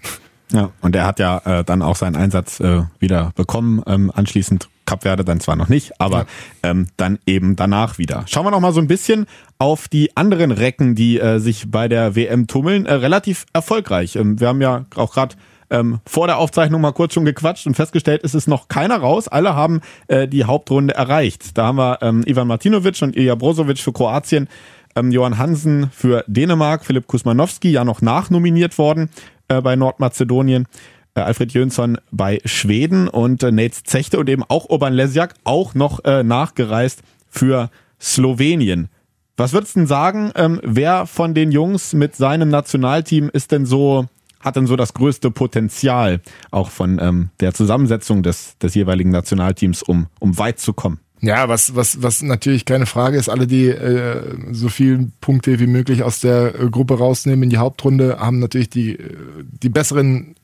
Ja, 0.52 0.70
und 0.82 0.94
er 0.94 1.06
hat 1.06 1.18
ja 1.18 1.38
äh, 1.44 1.64
dann 1.64 1.82
auch 1.82 1.96
seinen 1.96 2.16
Einsatz 2.16 2.60
äh, 2.60 2.82
wieder 2.98 3.32
bekommen. 3.34 3.82
Ähm, 3.86 4.12
anschließend 4.14 4.68
Kapverde 4.86 5.24
dann 5.24 5.40
zwar 5.40 5.56
noch 5.56 5.68
nicht, 5.68 5.98
aber 5.98 6.18
ja. 6.18 6.26
ähm, 6.70 6.88
dann 6.96 7.18
eben 7.26 7.56
danach 7.56 7.98
wieder. 7.98 8.24
Schauen 8.26 8.44
wir 8.44 8.50
noch 8.50 8.60
mal 8.60 8.72
so 8.72 8.80
ein 8.80 8.86
bisschen 8.86 9.26
auf 9.58 9.88
die 9.88 10.16
anderen 10.16 10.50
Recken, 10.50 10.94
die 10.94 11.18
äh, 11.18 11.38
sich 11.38 11.70
bei 11.70 11.88
der 11.88 12.14
WM 12.14 12.46
tummeln. 12.46 12.84
Äh, 12.84 12.94
relativ 12.94 13.46
erfolgreich. 13.52 14.16
Ähm, 14.16 14.40
wir 14.40 14.48
haben 14.48 14.60
ja 14.60 14.84
auch 14.94 15.14
gerade 15.14 15.36
ähm, 15.70 16.00
vor 16.06 16.26
der 16.26 16.38
Aufzeichnung 16.38 16.82
mal 16.82 16.92
kurz 16.92 17.14
schon 17.14 17.24
gequatscht 17.24 17.66
und 17.66 17.74
festgestellt, 17.74 18.22
ist 18.22 18.34
es 18.34 18.46
noch 18.46 18.68
keiner 18.68 18.98
raus. 18.98 19.28
Alle 19.28 19.54
haben 19.54 19.80
äh, 20.08 20.28
die 20.28 20.44
Hauptrunde 20.44 20.94
erreicht. 20.94 21.56
Da 21.56 21.66
haben 21.66 21.76
wir 21.76 21.98
ähm, 22.02 22.22
Ivan 22.26 22.46
Martinovic 22.46 23.00
und 23.00 23.16
Ilja 23.16 23.34
Brozovic 23.34 23.78
für 23.78 23.92
Kroatien, 23.92 24.48
ähm, 24.94 25.10
Johann 25.10 25.38
Hansen 25.38 25.90
für 25.90 26.24
Dänemark, 26.26 26.84
Philipp 26.84 27.06
Kusmanowski 27.06 27.70
ja 27.70 27.84
noch 27.84 28.02
nachnominiert 28.02 28.76
worden 28.76 29.08
äh, 29.48 29.60
bei 29.60 29.76
Nordmazedonien. 29.76 30.66
Äh, 31.14 31.20
Alfred 31.20 31.52
Jönsson 31.52 31.98
bei 32.10 32.40
Schweden 32.44 33.08
und 33.08 33.42
äh, 33.42 33.52
Nate 33.52 33.82
Zechte 33.84 34.18
und 34.18 34.28
eben 34.28 34.42
auch 34.42 34.68
Urban 34.68 34.92
Lesjak 34.92 35.34
auch 35.44 35.74
noch 35.74 36.04
äh, 36.04 36.22
nachgereist 36.22 37.02
für 37.28 37.70
Slowenien. 38.00 38.88
Was 39.36 39.52
würdest 39.52 39.74
du 39.74 39.80
denn 39.80 39.86
sagen, 39.86 40.30
ähm, 40.36 40.60
wer 40.62 41.06
von 41.06 41.34
den 41.34 41.50
Jungs 41.50 41.92
mit 41.92 42.14
seinem 42.14 42.50
Nationalteam 42.50 43.30
ist 43.32 43.50
denn 43.50 43.66
so, 43.66 44.06
hat 44.40 44.56
denn 44.56 44.66
so 44.66 44.76
das 44.76 44.94
größte 44.94 45.30
Potenzial 45.30 46.20
auch 46.50 46.70
von 46.70 46.98
ähm, 47.00 47.30
der 47.40 47.54
Zusammensetzung 47.54 48.22
des, 48.22 48.58
des 48.58 48.74
jeweiligen 48.74 49.10
Nationalteams, 49.10 49.82
um, 49.82 50.06
um 50.20 50.38
weit 50.38 50.60
zu 50.60 50.72
kommen? 50.72 51.00
Ja, 51.26 51.48
was, 51.48 51.74
was, 51.74 52.02
was 52.02 52.22
natürlich 52.22 52.64
keine 52.64 52.86
Frage 52.86 53.16
ist, 53.16 53.28
alle, 53.28 53.46
die 53.46 53.68
äh, 53.68 54.36
so 54.52 54.68
viele 54.68 55.08
Punkte 55.20 55.58
wie 55.58 55.66
möglich 55.66 56.02
aus 56.02 56.20
der 56.20 56.54
äh, 56.58 56.68
Gruppe 56.68 56.98
rausnehmen 56.98 57.44
in 57.44 57.50
die 57.50 57.58
Hauptrunde, 57.58 58.18
haben 58.18 58.40
natürlich 58.40 58.68
die, 58.68 58.98
äh, 58.98 59.16
die 59.62 59.70
besseren 59.70 60.34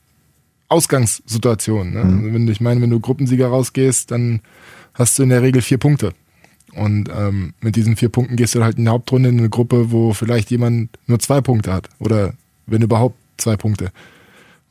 Ausgangssituationen. 0.68 1.92
Ne? 1.92 2.04
Mhm. 2.04 2.18
Also 2.18 2.34
wenn, 2.34 2.48
ich 2.48 2.60
meine, 2.60 2.80
wenn 2.80 2.90
du 2.90 3.00
Gruppensieger 3.00 3.48
rausgehst, 3.48 4.10
dann 4.10 4.40
hast 4.94 5.18
du 5.18 5.24
in 5.24 5.28
der 5.28 5.42
Regel 5.42 5.60
vier 5.60 5.78
Punkte. 5.78 6.12
Und 6.72 7.10
ähm, 7.14 7.52
mit 7.60 7.76
diesen 7.76 7.96
vier 7.96 8.08
Punkten 8.08 8.36
gehst 8.36 8.54
du 8.54 8.62
halt 8.62 8.78
in 8.78 8.84
die 8.84 8.90
Hauptrunde 8.90 9.28
in 9.28 9.38
eine 9.38 9.50
Gruppe, 9.50 9.90
wo 9.90 10.12
vielleicht 10.12 10.50
jemand 10.50 10.90
nur 11.06 11.18
zwei 11.18 11.40
Punkte 11.40 11.72
hat. 11.72 11.88
Oder 11.98 12.34
wenn 12.66 12.82
überhaupt 12.82 13.16
zwei 13.36 13.56
Punkte. 13.56 13.90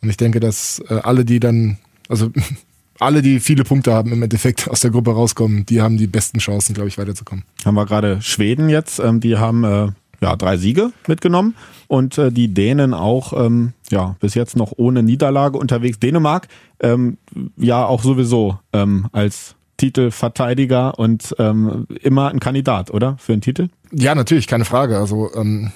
Und 0.02 0.10
ich 0.10 0.18
denke, 0.18 0.40
dass 0.40 0.82
äh, 0.90 0.96
alle, 1.04 1.26
die 1.26 1.40
dann, 1.40 1.78
also 2.08 2.32
alle, 3.00 3.22
die 3.22 3.40
viele 3.40 3.64
Punkte 3.64 3.94
haben, 3.94 4.12
im 4.12 4.22
Endeffekt 4.22 4.70
aus 4.70 4.82
der 4.82 4.92
Gruppe 4.92 5.12
rauskommen, 5.12 5.66
die 5.66 5.82
haben 5.82 5.98
die 5.98 6.08
besten 6.08 6.40
Chancen, 6.40 6.74
glaube 6.74 6.90
ich, 6.90 6.98
weiterzukommen. 6.98 7.46
Haben 7.66 7.76
wir 7.76 7.86
gerade 7.86 8.22
Schweden 8.22 8.70
jetzt, 8.70 9.00
ähm, 9.00 9.20
die 9.20 9.38
haben 9.38 9.64
äh, 9.64 9.88
ja 10.22 10.36
drei 10.36 10.58
Siege 10.58 10.92
mitgenommen 11.08 11.56
und 11.88 12.18
äh, 12.18 12.32
die 12.32 12.54
Dänen 12.54 12.94
auch 12.94 13.34
ähm, 13.34 13.74
ja 13.90 14.16
bis 14.20 14.36
jetzt 14.36 14.56
noch 14.56 14.74
ohne 14.76 15.02
Niederlage 15.02 15.58
unterwegs. 15.58 16.00
Dänemark 16.00 16.48
ähm, 16.82 17.18
ja 17.58 17.86
auch 17.86 18.04
sowieso 18.04 18.60
ähm, 18.74 19.08
als 19.12 19.56
Titelverteidiger 19.78 21.00
und 21.00 21.36
ähm, 21.40 21.88
immer 22.02 22.30
ein 22.30 22.42
Kandidat, 22.42 22.92
oder 22.92 23.16
für 23.18 23.32
einen 23.32 23.42
Titel? 23.42 23.70
Ja, 23.92 24.14
natürlich, 24.14 24.46
keine 24.46 24.66
Frage. 24.66 24.98
Also 24.98 25.32
ähm, 25.34 25.72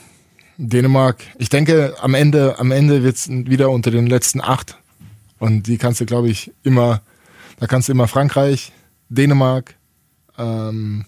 Dänemark, 0.57 1.23
ich 1.39 1.49
denke, 1.49 1.95
am 2.01 2.13
Ende, 2.13 2.59
am 2.59 2.71
Ende 2.71 3.01
wird 3.03 3.15
es 3.15 3.29
wieder 3.29 3.69
unter 3.71 3.91
den 3.91 4.05
letzten 4.05 4.41
acht. 4.41 4.77
Und 5.39 5.67
die 5.67 5.77
kannst 5.77 6.01
du, 6.01 6.05
glaube 6.05 6.29
ich, 6.29 6.51
immer 6.63 7.01
da 7.63 7.67
kannst 7.67 7.87
du 7.87 7.93
immer 7.93 8.09
Frankreich, 8.09 8.73
Dänemark, 9.07 9.75
ähm, 10.37 11.05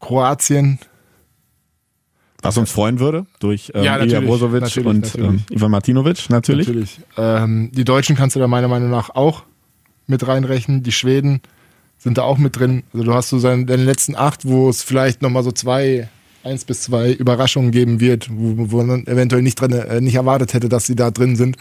Kroatien. 0.00 0.80
Was 2.42 2.58
uns 2.58 2.72
freuen 2.72 2.98
würde, 2.98 3.26
durch 3.38 3.70
ähm, 3.72 3.84
ja, 3.84 3.96
Ilya 3.96 4.22
Brozovic 4.22 4.76
und 4.84 5.02
natürlich. 5.02 5.14
Ähm, 5.14 5.42
Ivan 5.48 5.70
Martinovic, 5.70 6.30
natürlich. 6.30 6.66
Natürlich. 6.66 7.00
Ähm, 7.16 7.70
die 7.72 7.84
Deutschen 7.84 8.16
kannst 8.16 8.34
du 8.34 8.40
da 8.40 8.48
meiner 8.48 8.66
Meinung 8.66 8.90
nach 8.90 9.10
auch 9.10 9.44
mit 10.08 10.26
reinrechnen. 10.26 10.82
Die 10.82 10.90
Schweden 10.90 11.40
sind 11.96 12.18
da 12.18 12.22
auch 12.22 12.38
mit 12.38 12.58
drin. 12.58 12.82
Also 12.92 13.04
du 13.04 13.14
hast 13.14 13.28
so 13.28 13.38
seine, 13.38 13.66
deine 13.66 13.84
letzten 13.84 14.16
acht, 14.16 14.48
wo 14.48 14.68
es 14.68 14.82
vielleicht 14.82 15.22
nochmal 15.22 15.44
so 15.44 15.52
zwei, 15.52 16.08
eins 16.42 16.64
bis 16.64 16.82
zwei 16.82 17.12
Überraschungen 17.12 17.70
geben 17.70 18.00
wird, 18.00 18.30
wo, 18.32 18.72
wo 18.72 18.82
man 18.82 19.06
eventuell 19.06 19.42
nicht, 19.42 19.60
drin, 19.60 19.70
äh, 19.70 20.00
nicht 20.00 20.16
erwartet 20.16 20.54
hätte, 20.54 20.68
dass 20.68 20.86
sie 20.86 20.96
da 20.96 21.12
drin 21.12 21.36
sind. 21.36 21.56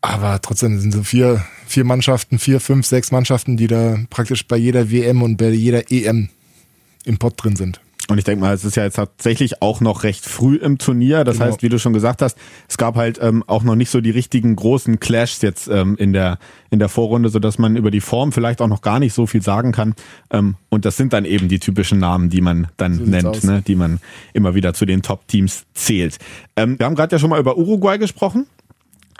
Aber 0.00 0.40
trotzdem 0.40 0.78
sind 0.78 0.92
so 0.92 1.02
vier, 1.02 1.44
vier 1.66 1.84
Mannschaften, 1.84 2.38
vier, 2.38 2.60
fünf, 2.60 2.86
sechs 2.86 3.10
Mannschaften, 3.10 3.56
die 3.56 3.66
da 3.66 3.98
praktisch 4.10 4.46
bei 4.46 4.56
jeder 4.56 4.90
WM 4.90 5.22
und 5.22 5.36
bei 5.36 5.50
jeder 5.50 5.90
EM 5.90 6.28
im 7.04 7.18
Pott 7.18 7.34
drin 7.36 7.56
sind. 7.56 7.80
Und 8.10 8.16
ich 8.16 8.24
denke 8.24 8.40
mal, 8.40 8.54
es 8.54 8.64
ist 8.64 8.74
ja 8.74 8.84
jetzt 8.84 8.94
tatsächlich 8.94 9.60
auch 9.60 9.82
noch 9.82 10.02
recht 10.02 10.24
früh 10.24 10.56
im 10.56 10.78
Turnier. 10.78 11.24
Das 11.24 11.36
genau. 11.36 11.50
heißt, 11.50 11.62
wie 11.62 11.68
du 11.68 11.78
schon 11.78 11.92
gesagt 11.92 12.22
hast, 12.22 12.38
es 12.66 12.78
gab 12.78 12.96
halt 12.96 13.18
ähm, 13.20 13.44
auch 13.46 13.62
noch 13.62 13.74
nicht 13.74 13.90
so 13.90 14.00
die 14.00 14.10
richtigen 14.10 14.56
großen 14.56 14.98
Clashs 14.98 15.42
jetzt 15.42 15.68
ähm, 15.68 15.94
in 15.98 16.14
der 16.14 16.38
in 16.70 16.78
der 16.78 16.88
Vorrunde, 16.88 17.28
so 17.28 17.38
dass 17.38 17.58
man 17.58 17.76
über 17.76 17.90
die 17.90 18.00
Form 18.00 18.32
vielleicht 18.32 18.62
auch 18.62 18.66
noch 18.66 18.80
gar 18.80 18.98
nicht 18.98 19.12
so 19.12 19.26
viel 19.26 19.42
sagen 19.42 19.72
kann. 19.72 19.94
Ähm, 20.30 20.54
und 20.70 20.86
das 20.86 20.96
sind 20.96 21.12
dann 21.12 21.26
eben 21.26 21.48
die 21.48 21.58
typischen 21.58 21.98
Namen, 21.98 22.30
die 22.30 22.40
man 22.40 22.68
dann 22.78 22.94
so 22.94 23.04
nennt, 23.04 23.44
ne, 23.44 23.62
die 23.66 23.74
man 23.74 24.00
immer 24.32 24.54
wieder 24.54 24.72
zu 24.72 24.86
den 24.86 25.02
Top-Teams 25.02 25.66
zählt. 25.74 26.18
Ähm, 26.56 26.78
wir 26.78 26.86
haben 26.86 26.94
gerade 26.94 27.14
ja 27.14 27.18
schon 27.18 27.28
mal 27.28 27.40
über 27.40 27.58
Uruguay 27.58 27.98
gesprochen. 27.98 28.46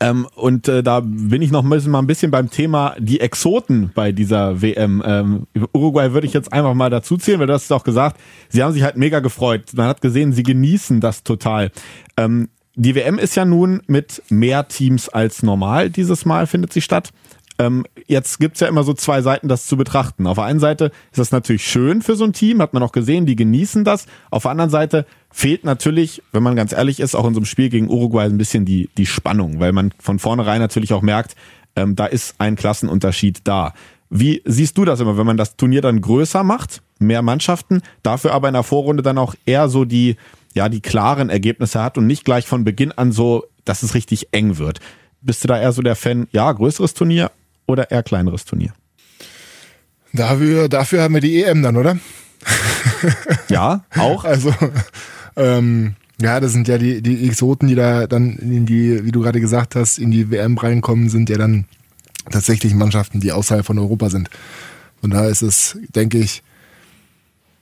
Ähm, 0.01 0.27
und 0.35 0.69
äh, 0.69 0.83
da 0.83 1.01
bin 1.01 1.43
ich 1.43 1.51
noch 1.51 1.63
mal 1.63 1.79
ein 1.99 2.07
bisschen 2.07 2.31
beim 2.31 2.51
Thema 2.51 2.95
die 2.99 3.21
Exoten 3.21 3.91
bei 3.95 4.13
dieser 4.13 4.63
WM. 4.63 5.03
Ähm, 5.05 5.47
Uruguay 5.73 6.13
würde 6.13 6.27
ich 6.27 6.33
jetzt 6.33 6.53
einfach 6.53 6.75
mal 6.75 6.91
dazu 6.91 7.17
zählen, 7.17 7.41
weil 7.41 7.49
du 7.49 7.53
hast 7.53 7.65
es 7.65 7.73
auch 7.73 7.85
gesagt, 7.85 8.21
sie 8.49 8.63
haben 8.63 8.73
sich 8.73 8.85
halt 8.85 8.97
mega 8.97 9.19
gefreut. 9.21 9.73
Man 9.75 9.89
hat 9.89 10.01
gesehen, 10.01 10.33
sie 10.33 10.45
genießen 10.45 11.01
das 11.01 11.25
total. 11.25 11.73
Ähm, 12.17 12.49
die 12.77 12.95
WM 12.95 13.19
ist 13.19 13.35
ja 13.35 13.45
nun 13.45 13.83
mit 13.89 14.23
mehr 14.29 14.69
Teams 14.69 15.09
als 15.09 15.43
normal 15.43 15.91
dieses 15.91 16.25
Mal 16.25 16.47
findet 16.47 16.73
sie 16.73 16.81
statt. 16.81 17.11
Ähm, 17.61 17.85
jetzt 18.07 18.39
gibt's 18.39 18.61
ja 18.61 18.69
immer 18.69 18.85
so 18.85 18.95
zwei 18.95 19.21
Seiten, 19.21 19.49
das 19.49 19.67
zu 19.67 19.77
betrachten. 19.77 20.27
Auf 20.27 20.37
der 20.37 20.45
einen 20.45 20.61
Seite 20.61 20.93
ist 21.11 21.19
das 21.19 21.33
natürlich 21.33 21.65
schön 21.65 22.03
für 22.03 22.15
so 22.15 22.25
ein 22.25 22.33
Team, 22.33 22.63
hat 22.63 22.73
man 22.73 22.83
auch 22.85 22.93
gesehen, 22.93 23.27
die 23.27 23.35
genießen 23.35 23.85
das. 23.85 24.07
Auf 24.31 24.43
der 24.43 24.53
anderen 24.53 24.71
Seite 24.71 25.07
fehlt 25.31 25.65
natürlich, 25.65 26.23
wenn 26.33 26.45
man 26.45 26.55
ganz 26.55 26.73
ehrlich 26.73 27.01
ist, 27.01 27.17
auch 27.17 27.27
in 27.27 27.35
so 27.35 27.41
einem 27.41 27.47
Spiel 27.47 27.69
gegen 27.69 27.91
Uruguay 27.91 28.25
ein 28.27 28.39
bisschen 28.39 28.65
die, 28.65 28.89
die 28.97 29.07
Spannung, 29.07 29.59
weil 29.59 29.73
man 29.73 29.93
von 29.99 30.21
vornherein 30.21 30.61
natürlich 30.61 30.93
auch 30.93 31.03
merkt, 31.03 31.35
ähm, 31.75 31.97
da 31.97 32.07
ist 32.07 32.37
ein 32.39 32.55
Klassenunterschied 32.55 33.41
da. 33.45 33.75
Wie 34.11 34.41
siehst 34.45 34.79
du 34.79 34.85
das 34.85 35.01
immer, 35.01 35.19
wenn 35.19 35.27
man 35.27 35.37
das 35.37 35.57
Turnier 35.57 35.83
dann 35.83 36.01
größer 36.01 36.45
macht, 36.45 36.83
mehr 36.99 37.23
Mannschaften, 37.23 37.83
dafür 38.03 38.33
aber 38.33 38.49
in 38.49 38.55
der 38.55 38.63
Vorrunde 38.63 39.03
dann 39.03 39.19
auch 39.19 39.35
eher 39.45 39.69
so 39.69 39.85
die, 39.85 40.17
ja, 40.55 40.69
die 40.69 40.81
klaren 40.81 41.29
Ergebnisse 41.29 41.83
hat 41.83 41.99
und 41.99 42.07
nicht 42.07 42.25
gleich 42.25 42.47
von 42.47 42.65
Beginn 42.65 42.93
an 42.93 43.13
so, 43.13 43.45
dass 43.65 43.83
es 43.83 43.95
richtig 43.95 44.29
eng 44.33 44.59
wird? 44.59 44.81
Bist 45.21 45.43
du 45.43 45.49
da 45.49 45.61
eher 45.61 45.73
so 45.73 45.83
der 45.83 45.97
Fan, 45.97 46.29
ja, 46.31 46.51
größeres 46.51 46.95
Turnier, 46.95 47.31
oder 47.69 47.93
eher 47.93 48.03
kleineres 48.03 48.45
Turnier? 48.45 48.73
Dafür, 50.13 50.69
dafür 50.69 51.03
haben 51.03 51.15
wir 51.15 51.21
die 51.21 51.43
EM 51.43 51.63
dann, 51.63 51.77
oder? 51.77 51.99
ja, 53.49 53.85
auch. 53.97 54.25
Also, 54.25 54.53
ähm, 55.37 55.95
ja, 56.21 56.41
das 56.41 56.53
sind 56.53 56.67
ja 56.67 56.79
die, 56.79 57.01
die 57.03 57.29
Exoten, 57.29 57.69
die 57.69 57.77
da 57.77 58.07
dann 58.07 58.37
in 58.37 58.67
die, 58.67 59.05
wie 59.05 59.13
du 59.13 59.21
gerade 59.21 59.41
gesagt 59.41 59.77
hast, 59.77 59.99
in 59.99 60.11
die 60.11 60.31
WM 60.31 60.59
reinkommen, 60.59 61.09
sind 61.09 61.31
ja 61.31 61.37
dann 61.37 61.67
tatsächlich 62.31 62.75
Mannschaften, 62.75 63.21
die 63.21 63.33
außerhalb 63.33 63.65
von 63.65 63.79
Europa 63.79 64.11
sind. 64.11 64.29
Von 65.01 65.11
daher 65.11 65.29
ist 65.29 65.43
es, 65.43 65.79
denke 65.95 66.19
ich, 66.19 66.43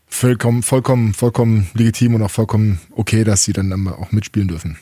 vollkommen, 0.07 0.62
vollkommen, 0.62 1.12
vollkommen 1.12 1.69
legitim 1.75 2.14
und 2.14 2.23
auch 2.23 2.31
vollkommen 2.31 2.81
okay, 2.92 3.25
dass 3.25 3.45
sie 3.45 3.53
dann 3.53 3.88
auch 3.88 4.12
mitspielen 4.12 4.49
dürfen. 4.49 4.79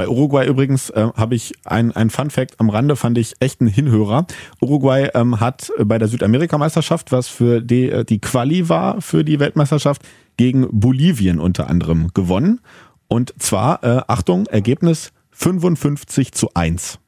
Bei 0.00 0.08
Uruguay 0.08 0.46
übrigens 0.46 0.88
äh, 0.88 1.08
habe 1.14 1.34
ich 1.34 1.52
ein, 1.66 1.92
ein 1.92 2.08
Fun 2.08 2.30
Fact 2.30 2.58
am 2.58 2.70
Rande, 2.70 2.96
fand 2.96 3.18
ich 3.18 3.34
echt 3.40 3.60
ein 3.60 3.66
Hinhörer. 3.66 4.26
Uruguay 4.62 5.10
ähm, 5.12 5.40
hat 5.40 5.70
bei 5.84 5.98
der 5.98 6.08
Südamerikameisterschaft, 6.08 7.12
was 7.12 7.28
für 7.28 7.60
die, 7.60 7.90
äh, 7.90 8.02
die 8.06 8.18
Quali 8.18 8.70
war 8.70 9.02
für 9.02 9.24
die 9.24 9.38
Weltmeisterschaft, 9.40 10.00
gegen 10.38 10.66
Bolivien 10.70 11.38
unter 11.38 11.68
anderem 11.68 12.12
gewonnen. 12.14 12.60
Und 13.08 13.34
zwar, 13.42 13.84
äh, 13.84 14.00
Achtung, 14.08 14.46
Ergebnis 14.46 15.12
55 15.32 16.32
zu 16.32 16.48
1. 16.54 16.98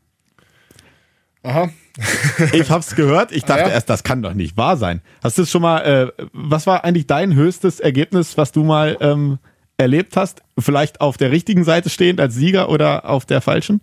Aha. 1.45 1.71
ich 2.53 2.71
hab's 2.71 2.95
gehört, 2.95 3.33
ich 3.33 3.45
dachte 3.45 3.65
Ah, 3.65 3.69
ja? 3.69 3.73
erst, 3.73 3.89
das 3.89 4.03
kann 4.03 4.21
doch 4.21 4.35
nicht 4.35 4.59
wahr 4.59 4.77
sein. 4.77 5.01
Hast 5.25 5.39
du 5.39 5.43
es 5.45 5.51
schon 5.51 5.63
mal, 5.63 5.79
äh, 6.19 6.25
was 6.35 6.67
war 6.67 6.85
eigentlich 6.85 7.07
dein 7.07 7.35
höchstes 7.35 7.81
Ergebnis, 7.81 8.37
was 8.37 8.53
du 8.53 8.65
mal 8.65 8.99
ähm, 9.01 9.39
erlebt 9.83 10.17
hast? 10.17 10.43
Vielleicht 10.59 11.01
auf 11.01 11.17
der 11.17 11.31
richtigen 11.31 11.65
Seite 11.65 11.91
stehend 11.91 12.21
als 12.21 12.35
Sieger 12.35 12.69
oder 12.69 13.09
auf 13.09 13.27
der 13.27 13.41
falschen? 13.41 13.81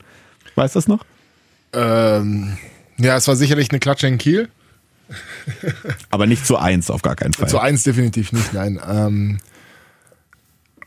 Weißt 0.55 0.75
du 0.75 0.79
das 0.79 0.87
noch? 0.87 1.05
Ähm, 1.73 2.57
ja, 2.97 3.15
es 3.15 3.27
war 3.27 3.35
sicherlich 3.35 3.69
eine 3.69 3.79
Klatsche 3.79 4.07
in 4.07 4.17
Kiel. 4.17 4.49
Aber 6.09 6.25
nicht 6.25 6.45
zu 6.45 6.57
eins, 6.57 6.89
auf 6.89 7.01
gar 7.01 7.15
keinen 7.15 7.33
Fall. 7.33 7.49
Zu 7.49 7.59
eins 7.59 7.83
definitiv 7.83 8.31
nicht, 8.31 8.53
nein. 8.53 8.79
Ähm, 8.87 9.37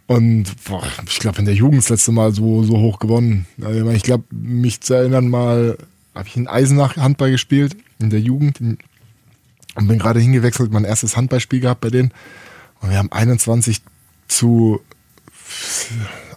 und 0.07 0.45
boah, 0.65 0.87
ich 1.07 1.19
glaube, 1.19 1.39
in 1.39 1.47
der 1.47 1.55
Jugend 1.55 1.79
das 1.79 1.89
letzte 1.89 2.13
Mal 2.13 2.35
so, 2.35 2.63
so 2.65 2.79
hoch 2.79 2.99
gewonnen. 2.99 3.47
Also, 3.63 3.89
ich 3.91 4.03
glaube, 4.03 4.25
mich 4.31 4.81
zu 4.81 4.95
erinnern, 4.95 5.29
mal 5.29 5.79
habe 6.15 6.29
ich 6.29 6.37
in 6.37 6.49
Eisenach 6.49 6.97
Handball 6.97 7.31
gespielt, 7.31 7.77
in 7.99 8.11
der 8.11 8.21
Jugend. 8.21 8.61
Und 8.61 9.89
bin 9.89 9.99
gerade 9.99 10.21
hingewechselt, 10.21 10.71
mein 10.71 10.85
erstes 10.85 11.17
Handballspiel 11.17 11.61
gehabt 11.61 11.81
bei 11.81 11.89
denen. 11.89 12.13
Und 12.81 12.91
wir 12.91 12.99
haben 12.99 13.11
21 13.11 13.81
zu 14.29 14.83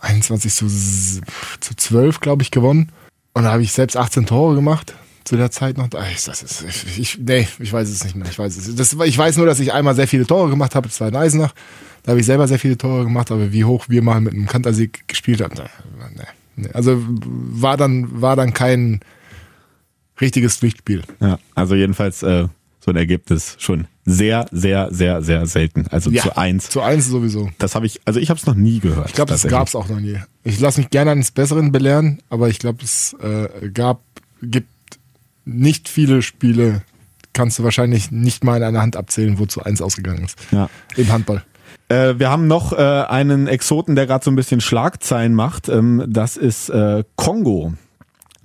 21 0.01 0.54
zu, 0.54 0.67
zu 0.67 1.75
12, 1.75 2.19
glaube 2.19 2.43
ich, 2.43 2.51
gewonnen. 2.51 2.91
Und 3.34 3.43
da 3.43 3.51
habe 3.51 3.63
ich 3.63 3.71
selbst 3.73 3.97
18 3.97 4.25
Tore 4.25 4.56
gemacht 4.56 4.93
zu 5.25 5.36
der 5.36 5.51
Zeit 5.51 5.78
noch. 5.78 5.89
Ach, 5.95 6.25
Das 6.25 6.41
ist, 6.41 6.63
ich, 6.63 6.99
ich, 6.99 7.17
nee, 7.17 7.47
ich 7.60 7.73
weiß 7.73 7.89
es 7.89 8.04
nicht 8.04 8.15
mehr. 8.15 8.30
Ich 8.30 8.39
weiß, 8.39 8.56
es. 8.56 8.75
Das, 8.75 8.93
ich 8.93 9.17
weiß 9.17 9.38
nur, 9.38 9.45
dass 9.45 9.60
ich 9.60 9.73
einmal 9.73 9.95
sehr 9.95 10.08
viele 10.08 10.25
Tore 10.25 10.49
gemacht 10.49 10.75
habe, 10.75 10.88
das 10.88 11.01
war 11.01 11.08
in 11.08 11.15
Eisenach. 11.15 11.54
Da 12.04 12.12
habe 12.12 12.19
ich 12.19 12.25
selber 12.25 12.47
sehr 12.47 12.60
viele 12.60 12.78
Tore 12.78 13.04
gemacht, 13.04 13.32
aber 13.32 13.51
wie 13.51 13.65
hoch 13.65 13.86
wir 13.89 14.04
mal 14.04 14.21
mit 14.21 14.34
einem 14.34 14.45
Kantersieg 14.45 15.08
gespielt 15.08 15.41
haben, 15.41 15.56
nee, 15.56 16.23
nee. 16.56 16.69
also 16.71 17.04
war 17.08 17.78
dann, 17.78 18.21
war 18.21 18.36
dann 18.36 18.54
kein 18.54 18.99
richtiges 20.21 20.58
Pflichtspiel. 20.58 21.01
Ja, 21.19 21.39
also 21.56 21.73
jedenfalls 21.73 22.21
äh, 22.21 22.47
so 22.86 22.91
ein 22.91 22.98
Ergebnis 22.98 23.56
schon 23.58 23.88
sehr, 24.06 24.45
sehr, 24.52 24.89
sehr, 24.91 25.24
sehr 25.24 25.48
selten. 25.48 25.88
Also 25.89 26.12
Ja, 26.12 26.21
zu 26.21 26.38
eins. 26.38 26.69
Zu 26.69 26.82
eins 26.82 27.08
sowieso. 27.08 27.50
Das 27.58 27.74
habe 27.74 27.88
ich, 27.88 28.00
also 28.06 28.19
ich 28.19 28.30
habe 28.30 28.39
es 28.39 28.45
noch 28.45 28.54
nie 28.54 28.80
gehört. 28.80 29.08
Ich 29.10 29.15
glaube, 29.15 29.32
das 29.32 29.48
gab 29.48 29.67
es 29.67 29.76
auch 29.76 29.89
noch 29.89 30.00
nie. 30.00 30.19
Ich 30.43 30.60
lasse 30.60 30.80
mich 30.80 30.91
gerne 30.91 31.12
eines 31.12 31.32
Besseren 31.32 31.71
belehren, 31.71 32.19
aber 32.30 32.48
ich 32.50 32.60
glaube, 32.60 32.84
es 32.84 33.15
äh, 33.24 33.69
gab, 33.69 34.02
gibt 34.43 34.69
nicht 35.45 35.89
viele 35.89 36.21
Spiele, 36.21 36.84
kannst 37.34 37.58
du 37.58 37.63
wahrscheinlich 37.63 38.12
nicht 38.12 38.43
mal 38.43 38.58
in 38.58 38.63
einer 38.63 38.82
Hand 38.82 38.95
abzählen, 38.95 39.39
wo 39.39 39.48
zu 39.48 39.63
eins 39.63 39.82
ausgegangen 39.82 40.26
ist. 40.26 40.38
Ja. 40.52 40.69
Im 40.95 41.12
Handball. 41.12 41.43
Äh, 41.89 42.19
wir 42.19 42.30
haben 42.30 42.45
noch 42.45 42.71
äh, 42.71 42.76
einen 42.76 43.48
Exoten, 43.48 43.95
der 43.95 44.06
gerade 44.06 44.24
so 44.24 44.30
ein 44.30 44.36
bisschen 44.36 44.62
Schlagzeilen 44.62 45.34
macht. 45.34 45.69
Ähm, 45.69 46.04
das 46.08 46.38
ist 46.38 46.69
äh, 46.69 47.04
Kongo. 47.15 47.74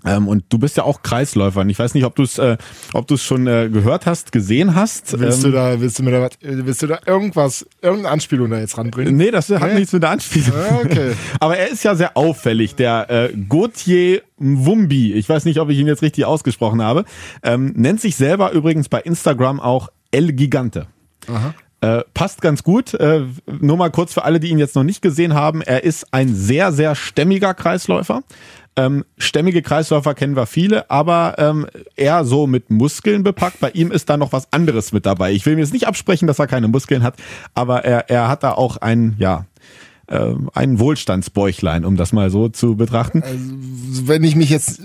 Ähm, 0.04 0.28
und 0.28 0.44
du 0.48 0.58
bist 0.58 0.76
ja 0.76 0.84
auch 0.84 1.02
Kreisläufer. 1.02 1.60
Und 1.60 1.70
ich 1.70 1.78
weiß 1.78 1.94
nicht, 1.94 2.04
ob 2.04 2.14
du 2.16 2.22
es 2.22 2.38
äh, 2.38 2.56
ob 2.92 3.06
du 3.06 3.14
es 3.14 3.22
schon 3.22 3.46
äh, 3.46 3.68
gehört 3.70 4.06
hast, 4.06 4.32
gesehen 4.32 4.74
hast. 4.74 5.18
Willst 5.18 5.44
Ähm, 5.44 5.50
du 5.50 5.56
da, 5.56 5.80
willst 5.80 5.98
du 5.98 6.02
mir 6.02 6.10
da 6.12 6.20
was, 6.22 6.32
äh, 6.42 6.64
willst 6.64 6.82
du 6.82 6.86
da 6.86 6.98
irgendwas, 7.06 7.66
irgendeine 7.82 8.12
Anspielung 8.12 8.50
da 8.50 8.58
jetzt 8.58 8.78
ranbringen? 8.78 9.16
Nee, 9.16 9.30
das 9.30 9.48
hat 9.50 9.62
Nee? 9.62 9.74
nichts 9.80 9.92
mit 9.92 10.02
der 10.02 10.10
Anspielung. 10.10 10.52
Ah, 10.58 10.78
okay. 10.84 11.12
Aber 11.40 11.56
er 11.56 11.68
ist 11.68 11.82
ja 11.84 11.94
sehr 11.94 12.16
auffällig, 12.16 12.74
der 12.76 13.10
äh, 13.10 13.36
Gauthier 13.48 14.22
Mwumbi. 14.38 15.12
Ich 15.14 15.28
weiß 15.28 15.44
nicht, 15.44 15.60
ob 15.60 15.68
ich 15.70 15.78
ihn 15.78 15.86
jetzt 15.86 16.02
richtig 16.02 16.24
ausgesprochen 16.24 16.82
habe. 16.82 17.04
Ähm, 17.42 17.72
nennt 17.76 18.00
sich 18.00 18.16
selber 18.16 18.52
übrigens 18.52 18.88
bei 18.88 19.00
Instagram 19.00 19.60
auch 19.60 19.88
El 20.10 20.32
Gigante. 20.32 20.86
Äh, 21.82 22.02
passt 22.12 22.42
ganz 22.42 22.62
gut. 22.62 22.92
Äh, 22.94 23.22
nur 23.60 23.76
mal 23.78 23.90
kurz 23.90 24.12
für 24.12 24.24
alle, 24.24 24.38
die 24.40 24.48
ihn 24.48 24.58
jetzt 24.58 24.74
noch 24.76 24.82
nicht 24.82 25.00
gesehen 25.00 25.32
haben. 25.34 25.62
Er 25.62 25.82
ist 25.84 26.12
ein 26.12 26.34
sehr, 26.34 26.72
sehr 26.72 26.94
stämmiger 26.94 27.54
Kreisläufer. 27.54 28.22
Ähm, 28.76 29.04
stämmige 29.18 29.62
Kreisläufer 29.62 30.14
kennen 30.14 30.36
wir 30.36 30.46
viele, 30.46 30.90
aber 30.90 31.34
ähm, 31.38 31.66
eher 31.96 32.24
so 32.24 32.46
mit 32.46 32.70
Muskeln 32.70 33.22
bepackt. 33.22 33.60
Bei 33.60 33.70
ihm 33.70 33.90
ist 33.90 34.08
da 34.08 34.16
noch 34.16 34.32
was 34.32 34.52
anderes 34.52 34.92
mit 34.92 35.06
dabei. 35.06 35.32
Ich 35.32 35.44
will 35.44 35.56
mir 35.56 35.62
jetzt 35.62 35.72
nicht 35.72 35.86
absprechen, 35.86 36.26
dass 36.26 36.38
er 36.38 36.46
keine 36.46 36.68
Muskeln 36.68 37.02
hat, 37.02 37.16
aber 37.54 37.84
er, 37.84 38.08
er 38.08 38.28
hat 38.28 38.42
da 38.42 38.52
auch 38.52 38.76
ein, 38.76 39.16
ja, 39.18 39.46
äh, 40.06 40.34
ein 40.54 40.78
Wohlstandsbäuchlein, 40.78 41.84
um 41.84 41.96
das 41.96 42.12
mal 42.12 42.30
so 42.30 42.48
zu 42.48 42.76
betrachten. 42.76 43.22
wenn 44.04 44.22
ich 44.22 44.36
mich 44.36 44.50
jetzt, 44.50 44.80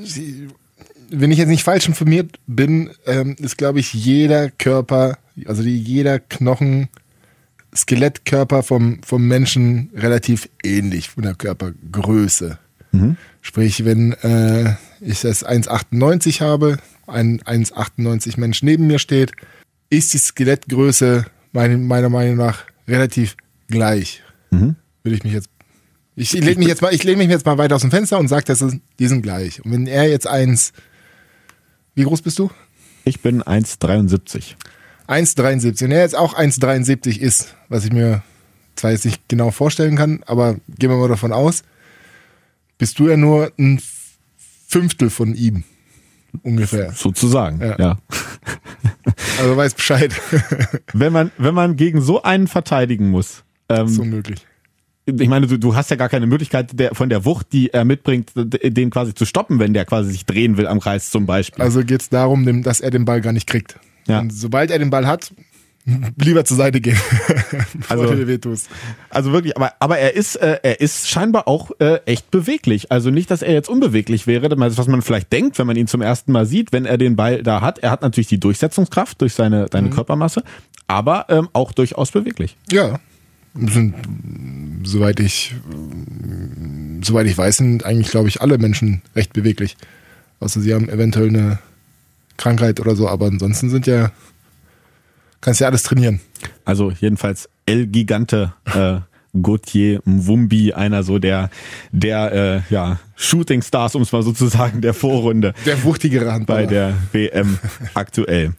wenn 1.10 1.32
ich 1.32 1.38
jetzt 1.38 1.50
nicht 1.50 1.64
falsch 1.64 1.88
informiert 1.88 2.40
bin, 2.48 2.90
ähm, 3.06 3.36
ist, 3.40 3.58
glaube 3.58 3.80
ich, 3.80 3.94
jeder 3.94 4.50
Körper, 4.50 5.18
also 5.46 5.62
jeder 5.62 6.20
Knochen, 6.20 6.90
Skelettkörper 7.76 8.64
vom, 8.64 9.02
vom 9.04 9.28
Menschen 9.28 9.90
relativ 9.96 10.50
ähnlich 10.64 11.10
von 11.10 11.24
der 11.24 11.36
Körpergröße. 11.36 12.58
Sprich, 13.42 13.86
wenn 13.86 14.14
äh, 14.14 14.76
ich 15.02 15.22
das 15.22 15.46
1,98 15.46 16.42
habe, 16.42 16.78
ein 17.08 17.40
1,98 17.42 18.40
Mensch 18.40 18.64
neben 18.64 18.88
mir 18.88 19.00
steht, 19.00 19.32
ist 19.90 20.14
die 20.14 20.18
Skelettgröße 20.18 21.26
meine, 21.52 21.78
meiner 21.78 22.10
Meinung 22.10 22.38
nach 22.38 22.64
relativ 22.88 23.36
gleich. 23.68 24.24
Würde 25.04 25.16
ich 25.16 25.24
mich 25.24 25.34
jetzt 25.34 25.50
ich 26.18 26.32
lehne 26.32 26.60
mich 26.60 26.70
jetzt 26.70 26.82
mal, 26.82 26.94
ich 26.94 27.04
lehne 27.04 27.18
mich 27.18 27.30
jetzt 27.30 27.46
mal 27.46 27.58
weiter 27.58 27.76
aus 27.76 27.82
dem 27.82 27.92
Fenster 27.92 28.18
und 28.18 28.30
sage, 28.30 28.46
dass 28.46 28.62
es, 28.62 28.78
die 29.00 29.08
sind 29.08 29.22
gleich. 29.22 29.64
Und 29.64 29.72
wenn 29.72 29.86
er 29.86 30.08
jetzt 30.10 30.28
eins, 30.28 30.72
wie 31.94 32.04
groß 32.04 32.22
bist 32.22 32.40
du? 32.40 32.50
Ich 33.04 33.22
bin 33.22 33.44
1,73. 33.44 34.56
1,73. 35.08 35.82
Wenn 35.82 35.92
er 35.92 36.00
jetzt 36.00 36.16
auch 36.16 36.34
1,73 36.34 37.20
ist, 37.20 37.56
was 37.68 37.84
ich 37.84 37.92
mir 37.92 38.24
zwar 38.76 38.92
jetzt 38.92 39.06
nicht 39.06 39.28
genau 39.28 39.52
vorstellen 39.52 39.98
kann, 39.98 40.22
aber 40.26 40.56
gehen 40.70 40.90
wir 40.90 40.98
mal 40.98 41.10
davon 41.10 41.34
aus, 41.34 41.64
bist 42.78 43.00
du 43.00 43.08
ja 43.10 43.18
nur 43.18 43.52
ein 43.58 43.80
Fünftel 44.68 45.10
von 45.10 45.36
ihm. 45.36 45.64
Ungefähr. 46.44 46.92
Sozusagen, 46.92 47.62
Ja. 47.62 47.76
ja. 47.80 47.98
Also 49.40 49.56
weiß 49.58 49.74
Bescheid. 49.76 50.14
Wenn 50.94 51.14
man, 51.14 51.32
wenn 51.38 51.54
man 51.54 51.76
gegen 51.76 52.02
so 52.02 52.24
einen 52.24 52.48
verteidigen 52.48 53.10
muss, 53.10 53.44
ähm, 53.70 53.86
ist 53.88 54.00
unmöglich. 54.00 54.46
ich 55.06 55.28
meine, 55.28 55.48
du, 55.48 55.58
du 55.60 55.76
hast 55.76 55.90
ja 55.90 55.96
gar 55.96 56.10
keine 56.10 56.26
Möglichkeit 56.26 56.78
der, 56.80 56.96
von 56.96 57.10
der 57.10 57.26
Wucht, 57.26 57.48
die 57.54 57.72
er 57.74 57.86
mitbringt, 57.86 58.32
den 58.36 58.90
quasi 58.90 59.14
zu 59.14 59.26
stoppen, 59.26 59.60
wenn 59.60 59.74
der 59.74 59.86
quasi 59.86 60.12
sich 60.12 60.26
drehen 60.26 60.58
will 60.58 60.68
am 60.68 60.80
Kreis 60.80 61.12
zum 61.12 61.26
Beispiel. 61.26 61.64
Also 61.64 61.84
geht 61.84 62.02
es 62.02 62.10
darum, 62.10 62.64
dass 62.64 62.80
er 62.82 62.92
den 62.92 63.06
Ball 63.06 63.22
gar 63.22 63.34
nicht 63.34 63.48
kriegt. 63.48 63.78
Ja. 64.08 64.20
Und 64.20 64.32
sobald 64.32 64.72
er 64.72 64.80
den 64.80 64.90
Ball 64.90 65.06
hat, 65.08 65.34
lieber 66.18 66.44
zur 66.46 66.58
Seite 66.58 66.82
gehen, 66.82 66.98
Also- 67.90 68.06
du 68.08 68.16
dir 68.16 68.28
wehtust. 68.28 68.70
Also 69.10 69.32
wirklich, 69.32 69.56
aber, 69.56 69.74
aber 69.80 69.98
er 70.00 70.16
ist, 70.16 70.36
äh, 70.36 70.60
er 70.64 70.82
ist 70.82 71.08
scheinbar 71.10 71.48
auch 71.48 71.72
äh, 71.80 72.00
echt 72.06 72.32
beweglich. 72.32 72.92
Also 72.92 73.12
nicht, 73.12 73.30
dass 73.30 73.42
er 73.42 73.54
jetzt 73.54 73.70
unbeweglich 73.70 74.26
wäre, 74.28 74.50
was 74.58 74.88
man 74.88 75.02
vielleicht 75.02 75.32
denkt, 75.32 75.60
wenn 75.60 75.68
man 75.68 75.76
ihn 75.76 75.88
zum 75.88 76.02
ersten 76.02 76.32
Mal 76.32 76.46
sieht, 76.46 76.74
wenn 76.74 76.86
er 76.86 76.98
den 76.98 77.16
Ball 77.16 77.44
da 77.44 77.62
hat. 77.62 77.80
Er 77.80 77.92
hat 77.92 78.02
natürlich 78.02 78.28
die 78.28 78.40
Durchsetzungskraft 78.40 79.22
durch 79.22 79.34
seine, 79.34 79.68
seine 79.72 79.90
Körpermasse, 79.92 80.44
aber 80.88 81.28
ähm, 81.30 81.50
auch 81.54 81.72
durchaus 81.72 82.12
beweglich. 82.12 82.58
Ja. 82.72 83.00
Sind, 83.54 83.94
soweit 84.84 85.20
ich, 85.22 85.56
soweit 87.02 87.28
ich 87.28 87.38
weiß, 87.38 87.58
sind 87.58 87.86
eigentlich, 87.86 88.10
glaube 88.10 88.28
ich, 88.28 88.42
alle 88.42 88.58
Menschen 88.58 89.02
recht 89.16 89.32
beweglich. 89.34 89.78
Außer 90.42 90.60
sie 90.60 90.74
haben 90.74 90.90
eventuell 90.90 91.30
eine 91.30 91.60
Krankheit 92.38 92.80
oder 92.82 92.96
so, 92.98 93.08
aber 93.08 93.28
ansonsten 93.28 93.70
sind 93.70 93.88
ja, 93.88 94.12
kannst 95.46 95.62
ja 95.62 95.68
alles 95.68 95.84
trainieren. 95.84 96.20
Also 96.66 96.92
jedenfalls 96.92 97.48
El 97.68 97.86
Gigante 97.88 98.54
äh, 98.66 98.98
Gauthier 99.40 100.02
Mwumbi, 100.06 100.74
einer 100.74 101.04
so 101.04 101.20
der, 101.20 101.50
der 101.92 102.32
äh, 102.34 102.74
ja, 102.74 103.00
Shooting 103.16 103.62
Stars, 103.62 103.96
um 103.96 104.02
es 104.02 104.12
mal 104.12 104.24
so 104.24 104.32
zu 104.32 104.48
sagen, 104.48 104.82
der 104.82 104.94
Vorrunde. 104.94 105.54
Der 105.66 105.84
wuchtigere 105.84 106.32
Handballer. 106.32 106.62
bei 106.62 106.66
der 106.68 106.94
WM 107.12 107.60
aktuell. 107.94 108.54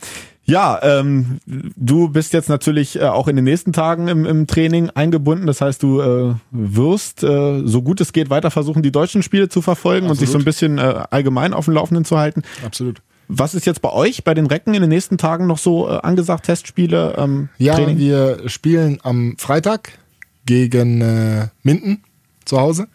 Ja, 0.45 0.79
ähm, 0.83 1.41
du 1.47 2.09
bist 2.09 2.33
jetzt 2.33 2.49
natürlich 2.49 3.01
äh, 3.01 3.05
auch 3.05 3.27
in 3.27 3.35
den 3.35 3.45
nächsten 3.45 3.73
Tagen 3.73 4.07
im, 4.07 4.25
im 4.25 4.47
Training 4.47 4.91
eingebunden. 4.91 5.49
Das 5.49 5.61
heißt, 5.61 5.83
du 5.83 6.01
äh, 6.01 6.35
wirst, 6.53 7.25
äh, 7.25 7.63
so 7.65 7.83
gut 7.83 8.01
es 8.01 8.13
geht, 8.13 8.31
weiter 8.31 8.53
versuchen, 8.53 8.83
die 8.83 8.93
deutschen 8.93 9.25
Spiele 9.25 9.49
zu 9.49 9.61
verfolgen 9.61 10.09
und 10.09 10.17
sich 10.17 10.31
so 10.31 10.39
ein 10.39 10.45
bisschen 10.45 10.79
äh, 10.79 11.03
allgemein 11.11 11.53
auf 11.53 11.65
dem 11.65 11.75
Laufenden 11.75 12.05
zu 12.05 12.17
halten. 12.17 12.43
Absolut. 12.65 13.03
Was 13.29 13.55
ist 13.55 13.67
jetzt 13.67 13.83
bei 13.83 13.93
euch, 13.93 14.25
bei 14.25 14.35
den 14.35 14.47
Recken 14.47 14.75
in 14.75 14.81
den 14.83 14.89
nächsten 14.91 15.19
Tagen 15.19 15.47
noch 15.47 15.59
so 15.59 15.89
äh, 15.89 15.99
angesagt? 15.99 16.47
Testspiele, 16.47 17.15
ähm, 17.19 17.49
Ja, 17.59 17.75
Training? 17.75 17.99
wir 17.99 18.49
spielen 18.49 18.99
am 19.03 19.37
Freitag 19.39 19.99
gegen 20.45 21.01
äh, 21.01 21.49
Minden 21.63 22.03
zu 22.45 22.61
Hause. 22.61 22.87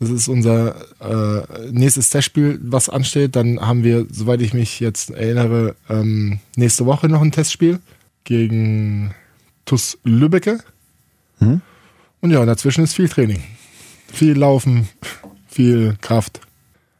Das 0.00 0.10
ist 0.10 0.28
unser 0.28 0.74
äh, 1.00 1.70
nächstes 1.70 2.10
Testspiel, 2.10 2.58
was 2.62 2.88
ansteht. 2.88 3.36
Dann 3.36 3.60
haben 3.60 3.84
wir, 3.84 4.06
soweit 4.10 4.42
ich 4.42 4.52
mich 4.52 4.80
jetzt 4.80 5.10
erinnere, 5.10 5.76
ähm, 5.88 6.40
nächste 6.56 6.86
Woche 6.86 7.08
noch 7.08 7.22
ein 7.22 7.30
Testspiel 7.30 7.78
gegen 8.24 9.14
TuS 9.64 9.98
Lübbecke. 10.02 10.58
Mhm. 11.38 11.60
Und 12.20 12.30
ja, 12.32 12.44
dazwischen 12.44 12.82
ist 12.84 12.94
viel 12.94 13.08
Training. 13.08 13.42
Viel 14.12 14.36
Laufen, 14.36 14.88
viel 15.46 15.96
Kraft. 16.00 16.40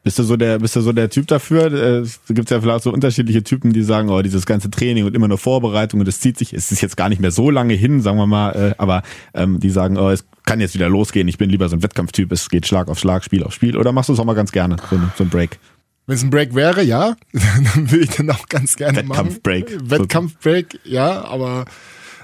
Bist 0.05 0.19
du 0.19 0.25
so 0.25 0.37
der, 0.37 0.59
bist 0.59 0.75
du 0.75 0.81
so 0.81 0.93
der 0.93 1.11
Typ 1.11 1.29
dafür? 1.29 1.73
Äh, 1.73 1.99
es 2.01 2.21
gibt 2.29 2.51
ja 2.51 2.61
vielleicht 2.61 2.83
so 2.83 2.93
unterschiedliche 2.93 3.45
Typen, 3.45 3.73
die 3.73 3.83
sagen, 3.83 4.11
oh, 4.11 4.21
dieses 4.21 4.47
ganze 4.47 4.69
Training 4.69 5.05
und 5.05 5.15
immer 5.15 5.29
nur 5.29 5.39
Vorbereitung 5.39 6.01
und 6.01 6.09
das 6.09 6.19
zieht 6.19 6.39
sich, 6.39 6.53
es 6.53 6.73
ist 6.73 6.81
jetzt 6.81 6.97
gar 6.97 7.09
nicht 7.09 7.21
mehr 7.21 7.31
so 7.31 7.51
lange 7.51 7.75
hin, 7.75 8.01
sagen 8.01 8.19
wir 8.19 8.27
mal, 8.27 8.51
äh, 8.51 8.75
aber 8.79 9.03
ähm, 9.33 9.61
die 9.61 9.71
sagen, 9.71 9.97
oh, 9.99 10.11
es 10.11 10.25
kann 10.45 10.61
jetzt 10.61 10.75
wieder 10.75 10.89
losgehen, 10.89 11.29
ich 11.29 11.39
bin 11.39 11.51
lieber 11.51 11.69
so 11.69 11.77
ein 11.77 11.83
Wettkampftyp, 11.85 12.33
es 12.33 12.51
geht 12.51 12.67
Schlag 12.67 12.89
auf 12.89 12.99
Schlag, 12.99 13.23
Spiel 13.23 13.45
auf 13.45 13.55
Spiel. 13.55 13.77
Oder 13.77 13.93
machst 13.93 14.09
du 14.09 14.15
es 14.15 14.19
auch 14.19 14.25
mal 14.25 14.35
ganz 14.35 14.51
gerne, 14.51 14.77
so, 14.91 14.99
so 15.17 15.23
ein 15.23 15.31
Break? 15.31 15.59
Wenn 16.07 16.17
es 16.17 16.25
ein 16.25 16.31
Break 16.31 16.55
wäre, 16.57 16.83
ja, 16.83 17.15
dann 17.33 17.91
würde 17.91 18.05
ich 18.05 18.11
den 18.11 18.29
auch 18.31 18.49
ganz 18.49 18.75
gerne 18.75 18.99
Wettkampfbreak. 18.99 19.71
machen. 19.71 19.91
Wettkampfbreak, 19.91 20.81
ja, 20.85 21.25
aber 21.25 21.65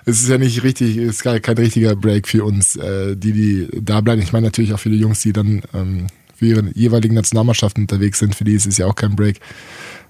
es 0.04 0.20
ist 0.20 0.28
ja 0.28 0.38
nicht 0.38 0.64
richtig, 0.64 0.96
es 0.96 1.16
ist 1.16 1.22
gar 1.22 1.38
kein 1.38 1.58
richtiger 1.58 1.94
Break 1.94 2.26
für 2.26 2.42
uns, 2.42 2.74
äh, 2.74 3.14
die, 3.14 3.32
die 3.32 3.68
da 3.80 4.00
bleiben. 4.00 4.20
Ich 4.20 4.32
meine 4.32 4.46
natürlich 4.46 4.74
auch 4.74 4.80
für 4.80 4.90
die 4.90 4.98
Jungs, 4.98 5.20
die 5.20 5.32
dann 5.32 5.62
ähm, 5.74 6.08
für 6.38 6.46
ihre 6.46 6.70
jeweiligen 6.74 7.14
Nationalmannschaften 7.14 7.82
unterwegs 7.82 8.20
sind, 8.20 8.34
für 8.34 8.44
die 8.44 8.54
ist 8.54 8.66
es 8.66 8.78
ja 8.78 8.86
auch 8.86 8.94
kein 8.94 9.16
Break. 9.16 9.40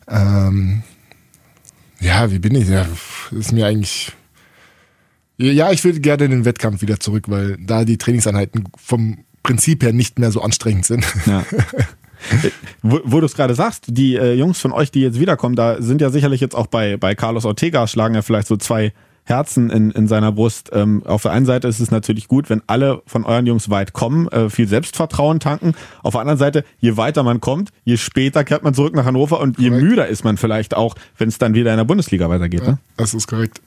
Ähm, 0.08 0.82
ja, 2.00 2.30
wie 2.30 2.38
bin 2.38 2.54
ich? 2.54 2.68
Ja, 2.68 2.86
ist 3.30 3.52
mir 3.52 3.66
eigentlich. 3.66 4.12
Ja, 5.38 5.70
ich 5.72 5.82
würde 5.84 6.00
gerne 6.00 6.24
in 6.24 6.30
den 6.32 6.44
Wettkampf 6.44 6.82
wieder 6.82 7.00
zurück, 7.00 7.24
weil 7.28 7.56
da 7.58 7.84
die 7.84 7.96
Trainingseinheiten 7.96 8.68
vom 8.76 9.24
Prinzip 9.42 9.82
her 9.82 9.92
nicht 9.92 10.18
mehr 10.18 10.32
so 10.32 10.42
anstrengend 10.42 10.84
sind. 10.84 11.06
Ja. 11.26 11.46
wo, 12.82 13.00
wo 13.04 13.20
du 13.20 13.26
es 13.26 13.34
gerade 13.34 13.54
sagst, 13.54 13.84
die 13.88 14.16
äh, 14.16 14.34
Jungs 14.34 14.60
von 14.60 14.72
euch, 14.72 14.90
die 14.90 15.00
jetzt 15.00 15.20
wiederkommen, 15.20 15.56
da 15.56 15.80
sind 15.80 16.00
ja 16.00 16.10
sicherlich 16.10 16.40
jetzt 16.40 16.54
auch 16.54 16.66
bei, 16.66 16.96
bei 16.96 17.14
Carlos 17.14 17.44
Ortega, 17.44 17.86
schlagen 17.86 18.16
ja 18.16 18.22
vielleicht 18.22 18.48
so 18.48 18.56
zwei 18.56 18.92
Herzen 19.28 19.70
in, 19.70 19.90
in 19.90 20.08
seiner 20.08 20.32
Brust. 20.32 20.70
Ähm, 20.72 21.02
auf 21.04 21.22
der 21.22 21.32
einen 21.32 21.46
Seite 21.46 21.68
ist 21.68 21.80
es 21.80 21.90
natürlich 21.90 22.28
gut, 22.28 22.50
wenn 22.50 22.62
alle 22.66 23.02
von 23.06 23.24
euren 23.24 23.46
Jungs 23.46 23.70
weit 23.70 23.92
kommen, 23.92 24.28
äh, 24.28 24.50
viel 24.50 24.68
Selbstvertrauen 24.68 25.40
tanken. 25.40 25.74
Auf 26.02 26.12
der 26.12 26.20
anderen 26.20 26.38
Seite, 26.38 26.64
je 26.80 26.96
weiter 26.96 27.22
man 27.22 27.40
kommt, 27.40 27.70
je 27.84 27.96
später 27.96 28.44
kehrt 28.44 28.64
man 28.64 28.74
zurück 28.74 28.94
nach 28.94 29.04
Hannover 29.04 29.40
und 29.40 29.58
je 29.58 29.68
korrekt. 29.68 29.84
müder 29.84 30.08
ist 30.08 30.24
man 30.24 30.36
vielleicht 30.36 30.74
auch, 30.74 30.94
wenn 31.16 31.28
es 31.28 31.38
dann 31.38 31.54
wieder 31.54 31.70
in 31.72 31.76
der 31.76 31.84
Bundesliga 31.84 32.28
weitergeht. 32.28 32.62
Ja, 32.62 32.72
ne? 32.72 32.78
Das 32.96 33.14
ist 33.14 33.26
korrekt. 33.26 33.60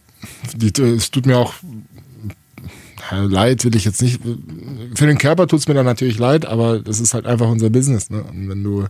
Es 0.61 1.11
tut 1.11 1.25
mir 1.25 1.37
auch 1.37 1.53
leid, 3.11 3.63
will 3.65 3.75
ich 3.75 3.85
jetzt 3.85 4.01
nicht. 4.01 4.21
Für 4.95 5.07
den 5.07 5.17
Körper 5.17 5.47
tut 5.47 5.59
es 5.59 5.67
mir 5.67 5.73
dann 5.73 5.85
natürlich 5.85 6.17
leid, 6.17 6.45
aber 6.45 6.79
das 6.79 6.99
ist 6.99 7.13
halt 7.13 7.25
einfach 7.25 7.49
unser 7.49 7.69
Business. 7.69 8.09
Ne? 8.09 8.23
Und 8.23 8.49
wenn 8.49 8.63
du 8.63 8.87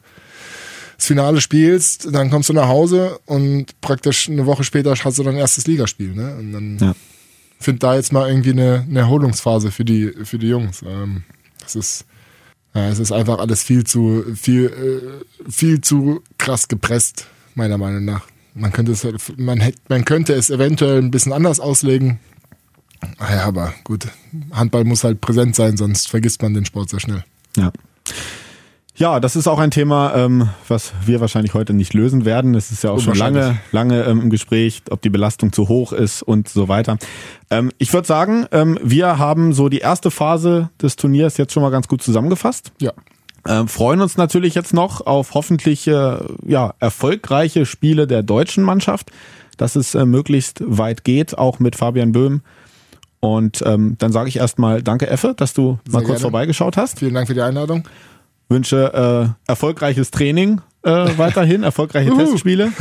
das 1.01 1.07
Finale 1.07 1.41
spielst, 1.41 2.13
dann 2.13 2.29
kommst 2.29 2.49
du 2.49 2.53
nach 2.53 2.67
Hause 2.67 3.19
und 3.25 3.81
praktisch 3.81 4.29
eine 4.29 4.45
Woche 4.45 4.63
später 4.63 4.93
hast 4.95 5.17
du 5.17 5.23
dein 5.23 5.35
erstes 5.35 5.65
Ligaspiel. 5.65 6.13
Ne? 6.13 6.35
Und 6.37 6.53
dann 6.53 6.77
ja. 6.79 6.95
find 7.59 7.81
da 7.81 7.95
jetzt 7.95 8.13
mal 8.13 8.29
irgendwie 8.29 8.51
eine, 8.51 8.85
eine 8.87 8.99
Erholungsphase 8.99 9.71
für 9.71 9.83
die, 9.83 10.13
für 10.23 10.37
die 10.37 10.49
Jungs. 10.49 10.83
Ähm, 10.83 11.23
das 11.59 11.75
ist, 11.75 12.05
ja, 12.75 12.87
es 12.87 12.99
ist 12.99 13.11
einfach 13.11 13.39
alles 13.39 13.63
viel 13.63 13.83
zu, 13.83 14.23
viel, 14.35 15.23
äh, 15.47 15.51
viel 15.51 15.81
zu 15.81 16.21
krass 16.37 16.67
gepresst, 16.67 17.25
meiner 17.55 17.79
Meinung 17.79 18.05
nach. 18.05 18.27
Man 18.53 18.71
könnte 18.71 18.91
es, 18.91 19.07
man, 19.37 19.59
hätte, 19.59 19.79
man 19.89 20.05
könnte 20.05 20.35
es 20.35 20.51
eventuell 20.51 20.99
ein 20.99 21.09
bisschen 21.09 21.33
anders 21.33 21.59
auslegen. 21.59 22.19
Ja, 23.19 23.45
aber 23.45 23.73
gut, 23.85 24.07
Handball 24.51 24.83
muss 24.83 25.03
halt 25.03 25.19
präsent 25.19 25.55
sein, 25.55 25.77
sonst 25.77 26.09
vergisst 26.09 26.43
man 26.43 26.53
den 26.53 26.65
Sport 26.65 26.91
sehr 26.91 26.99
schnell. 26.99 27.23
Ja. 27.57 27.71
Ja, 28.95 29.21
das 29.21 29.35
ist 29.35 29.47
auch 29.47 29.59
ein 29.59 29.71
Thema, 29.71 30.13
ähm, 30.15 30.49
was 30.67 30.91
wir 31.05 31.21
wahrscheinlich 31.21 31.53
heute 31.53 31.73
nicht 31.73 31.93
lösen 31.93 32.25
werden. 32.25 32.55
Es 32.55 32.71
ist 32.71 32.83
ja 32.83 32.91
auch 32.91 32.99
schon 32.99 33.15
lange, 33.15 33.57
lange 33.71 34.03
ähm, 34.03 34.21
im 34.21 34.29
Gespräch, 34.29 34.81
ob 34.89 35.01
die 35.01 35.09
Belastung 35.09 35.53
zu 35.53 35.69
hoch 35.69 35.93
ist 35.93 36.21
und 36.21 36.49
so 36.49 36.67
weiter. 36.67 36.97
Ähm, 37.49 37.71
ich 37.77 37.93
würde 37.93 38.05
sagen, 38.05 38.47
ähm, 38.51 38.77
wir 38.83 39.17
haben 39.17 39.53
so 39.53 39.69
die 39.69 39.79
erste 39.79 40.11
Phase 40.11 40.69
des 40.81 40.97
Turniers 40.97 41.37
jetzt 41.37 41.53
schon 41.53 41.63
mal 41.63 41.69
ganz 41.69 41.87
gut 41.87 42.03
zusammengefasst. 42.03 42.73
Ja. 42.79 42.91
Ähm, 43.47 43.67
freuen 43.69 44.01
uns 44.01 44.17
natürlich 44.17 44.55
jetzt 44.55 44.73
noch 44.73 45.05
auf 45.07 45.33
hoffentlich 45.33 45.87
äh, 45.87 46.17
ja, 46.45 46.73
erfolgreiche 46.79 47.65
Spiele 47.65 48.07
der 48.07 48.23
deutschen 48.23 48.63
Mannschaft, 48.63 49.09
dass 49.57 49.77
es 49.77 49.95
äh, 49.95 50.05
möglichst 50.05 50.61
weit 50.65 51.05
geht, 51.05 51.37
auch 51.37 51.59
mit 51.59 51.77
Fabian 51.77 52.11
Böhm. 52.11 52.41
Und 53.21 53.63
ähm, 53.65 53.95
dann 53.99 54.11
sage 54.11 54.29
ich 54.29 54.37
erstmal 54.37 54.83
Danke, 54.83 55.07
Effe, 55.07 55.33
dass 55.35 55.53
du 55.53 55.79
Sehr 55.85 55.93
mal 55.93 55.99
kurz 55.99 56.07
gerne. 56.07 56.19
vorbeigeschaut 56.19 56.75
hast. 56.75 56.99
Vielen 56.99 57.13
Dank 57.13 57.27
für 57.27 57.33
die 57.33 57.41
Einladung 57.41 57.87
wünsche 58.51 59.33
äh, 59.47 59.49
erfolgreiches 59.49 60.11
Training 60.11 60.61
äh, 60.83 61.17
weiterhin, 61.17 61.63
erfolgreiche 61.63 62.15
Testspiele. 62.15 62.71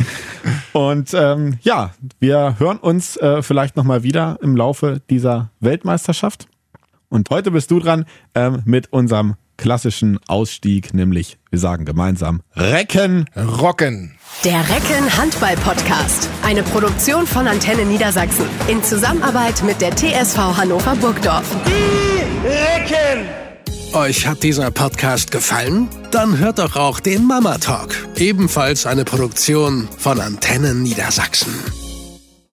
Und 0.72 1.12
ähm, 1.14 1.58
ja, 1.62 1.92
wir 2.18 2.56
hören 2.58 2.78
uns 2.78 3.16
äh, 3.16 3.42
vielleicht 3.42 3.76
nochmal 3.76 4.02
wieder 4.02 4.38
im 4.40 4.56
Laufe 4.56 5.00
dieser 5.10 5.50
Weltmeisterschaft. 5.60 6.46
Und 7.08 7.28
heute 7.30 7.50
bist 7.50 7.70
du 7.70 7.80
dran 7.80 8.04
ähm, 8.34 8.62
mit 8.64 8.92
unserem 8.92 9.34
klassischen 9.56 10.18
Ausstieg, 10.26 10.94
nämlich 10.94 11.38
wir 11.50 11.58
sagen 11.58 11.84
gemeinsam 11.84 12.40
Recken, 12.56 13.26
Rocken. 13.36 14.16
Der 14.44 14.60
Recken 14.60 15.18
Handball 15.18 15.56
Podcast, 15.56 16.30
eine 16.42 16.62
Produktion 16.62 17.26
von 17.26 17.46
Antenne 17.46 17.84
Niedersachsen 17.84 18.46
in 18.68 18.82
Zusammenarbeit 18.82 19.62
mit 19.64 19.80
der 19.80 19.94
TSV 19.94 20.38
Hannover 20.56 20.94
Burgdorf. 20.96 21.44
Die 21.66 22.46
Recken! 22.46 23.49
Euch 23.92 24.24
hat 24.28 24.44
dieser 24.44 24.70
Podcast 24.70 25.32
gefallen? 25.32 25.88
Dann 26.12 26.38
hört 26.38 26.60
doch 26.60 26.76
auch 26.76 27.00
den 27.00 27.24
Mama 27.24 27.58
Talk, 27.58 27.94
ebenfalls 28.16 28.86
eine 28.86 29.04
Produktion 29.04 29.88
von 29.98 30.20
Antennen 30.20 30.82
Niedersachsen. 30.82 31.52